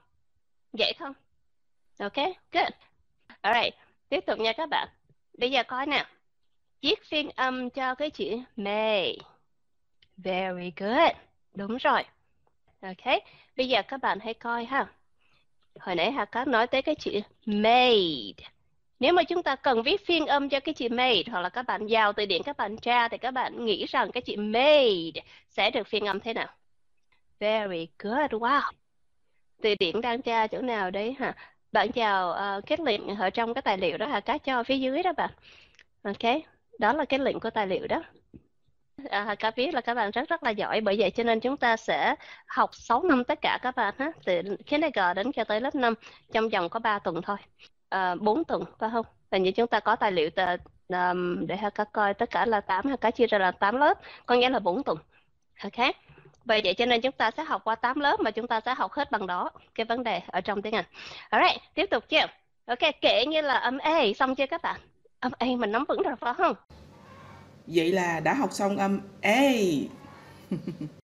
Dễ 0.74 0.94
không? 1.00 1.14
Ok, 2.00 2.16
good. 2.52 2.70
Alright, 3.42 3.74
tiếp 4.10 4.20
tục 4.28 4.40
nha 4.40 4.54
các 4.54 4.70
bạn. 4.70 4.88
Bây 5.38 5.52
giờ 5.52 5.64
coi 5.64 5.86
nè. 5.86 6.06
Viết 6.82 7.04
phiên 7.04 7.30
âm 7.36 7.70
cho 7.70 7.96
cái 7.96 8.10
chữ 8.10 8.38
may. 8.56 9.18
Very 10.18 10.72
good. 10.78 11.12
Đúng 11.54 11.78
rồi. 11.78 12.04
Ok, 12.82 13.24
bây 13.58 13.68
giờ 13.68 13.82
các 13.88 14.02
bạn 14.02 14.20
hãy 14.20 14.34
coi 14.34 14.66
ha. 14.66 14.88
Hồi 15.80 15.96
nãy 15.96 16.12
Hà 16.12 16.26
Cát 16.26 16.48
nói 16.48 16.68
tới 16.68 16.82
cái 16.82 16.96
chữ 16.96 17.20
made. 17.46 18.50
Nếu 19.00 19.14
mà 19.14 19.24
chúng 19.24 19.44
ta 19.44 19.56
cần 19.56 19.84
viết 19.84 20.06
phiên 20.06 20.26
âm 20.26 20.50
cho 20.50 20.60
cái 20.60 20.74
chữ 20.74 20.88
made 20.92 21.24
hoặc 21.32 21.42
là 21.42 21.50
các 21.50 21.64
bạn 21.64 21.88
vào 21.90 22.14
từ 22.14 22.26
điển 22.26 22.44
các 22.44 22.58
bạn 22.58 22.78
tra 22.78 23.08
thì 23.08 23.18
các 23.18 23.32
bạn 23.32 23.66
nghĩ 23.66 23.86
rằng 23.86 24.12
cái 24.12 24.22
chữ 24.22 24.36
made 24.38 25.22
sẽ 25.50 25.72
được 25.72 25.88
phiên 25.88 26.06
âm 26.06 26.20
thế 26.20 26.34
nào? 26.34 26.48
Very 27.40 27.88
good. 28.00 28.32
Wow. 28.32 28.72
Từ 29.62 29.76
điển 29.80 30.02
đang 30.02 30.22
tra 30.22 30.48
chỗ 30.48 30.62
nào 30.62 30.92
đấy 30.92 31.16
hả? 31.20 31.36
Bạn 31.72 31.92
chào 31.92 32.30
uh, 32.58 32.66
cái 32.66 32.78
link 32.86 33.20
ở 33.20 33.30
trong 33.30 33.54
cái 33.54 33.62
tài 33.62 33.78
liệu 33.78 33.98
đó 33.98 34.06
Hà 34.08 34.20
cá 34.20 34.38
cho 34.38 34.64
phía 34.64 34.78
dưới 34.78 35.04
đó 35.04 35.14
bạn. 35.14 35.30
Ok, 36.04 36.42
đó 36.80 36.94
là 36.94 37.06
cái 37.06 37.20
link 37.20 37.42
của 37.42 37.50
tài 37.50 37.68
liệu 37.68 37.88
đó. 37.88 38.04
À, 39.10 39.36
Cá 39.40 39.52
biết 39.52 39.74
là 39.74 39.82
các 39.82 39.94
bạn 39.94 40.12
rất 40.12 40.30
rất 40.30 40.44
là 40.44 40.50
giỏi. 40.50 40.82
Bởi 40.82 40.96
vậy 41.00 41.12
cho 41.12 41.24
nên 41.24 41.40
chúng 41.40 41.58
ta 41.58 41.78
sẽ 41.78 42.16
học 42.48 42.70
6 42.76 43.04
năm 43.04 43.24
tất 43.24 43.40
cả 43.42 43.60
các 43.62 43.76
bạn 43.76 43.94
ha. 43.98 44.12
Từ 44.26 44.42
kindergarten 44.66 45.32
cho 45.32 45.44
tới 45.44 45.62
lớp 45.62 45.76
5 45.76 45.94
trong 46.34 46.50
vòng 46.50 46.70
có 46.70 46.80
3 46.80 47.00
tuần 47.00 47.22
thôi. 47.22 47.38
Ờ, 47.90 48.12
à, 48.12 48.16
4 48.16 48.44
tuần 48.44 48.64
phải 48.80 48.90
không? 48.94 49.06
Hình 49.32 49.44
như 49.44 49.52
chúng 49.52 49.68
ta 49.68 49.80
có 49.80 49.96
tài 49.96 50.12
liệu 50.12 50.30
tờ, 50.30 50.58
um, 50.88 51.48
để 51.48 51.56
ha 51.58 51.70
các 51.70 51.90
coi 51.92 52.14
tất 52.14 52.30
cả 52.32 52.46
là 52.46 52.62
8 52.62 52.86
ha 52.88 52.96
cá 52.96 53.12
chia 53.12 53.28
ra 53.28 53.38
là 53.38 53.52
8 53.52 53.78
lớp 53.78 54.00
có 54.26 54.36
nghĩa 54.36 54.50
là 54.50 54.60
4 54.60 54.84
tuần. 54.84 54.98
Ok. 55.64 55.96
Vậy 56.46 56.62
vậy 56.64 56.74
cho 56.74 56.86
nên 56.86 57.02
chúng 57.02 57.12
ta 57.12 57.32
sẽ 57.32 57.44
học 57.44 57.62
qua 57.64 57.76
8 57.76 58.00
lớp 58.00 58.20
mà 58.20 58.32
chúng 58.32 58.48
ta 58.48 58.60
sẽ 58.66 58.74
học 58.74 58.92
hết 58.92 59.12
bằng 59.12 59.28
đó 59.28 59.50
cái 59.76 59.86
vấn 59.86 60.04
đề 60.04 60.22
ở 60.28 60.42
trong 60.42 60.62
tiếng 60.62 60.76
Anh. 60.76 60.86
Alright, 61.30 61.62
tiếp 61.74 61.86
tục 61.92 62.04
chưa? 62.10 62.26
Ok, 62.66 62.80
kể 63.02 63.26
như 63.26 63.42
là 63.42 63.54
âm 63.54 63.78
A 63.78 64.04
xong 64.16 64.36
chưa 64.36 64.46
các 64.48 64.62
bạn? 64.62 64.80
Âm 65.20 65.32
A 65.38 65.48
mình 65.58 65.72
nắm 65.72 65.86
vững 65.88 66.02
rồi 66.02 66.16
phải 66.22 66.34
không? 66.34 66.56
Vậy 67.68 67.92
là 67.92 68.20
đã 68.20 68.34
học 68.34 68.52
xong 68.52 68.78
âm 68.78 69.00
A. 69.22 69.52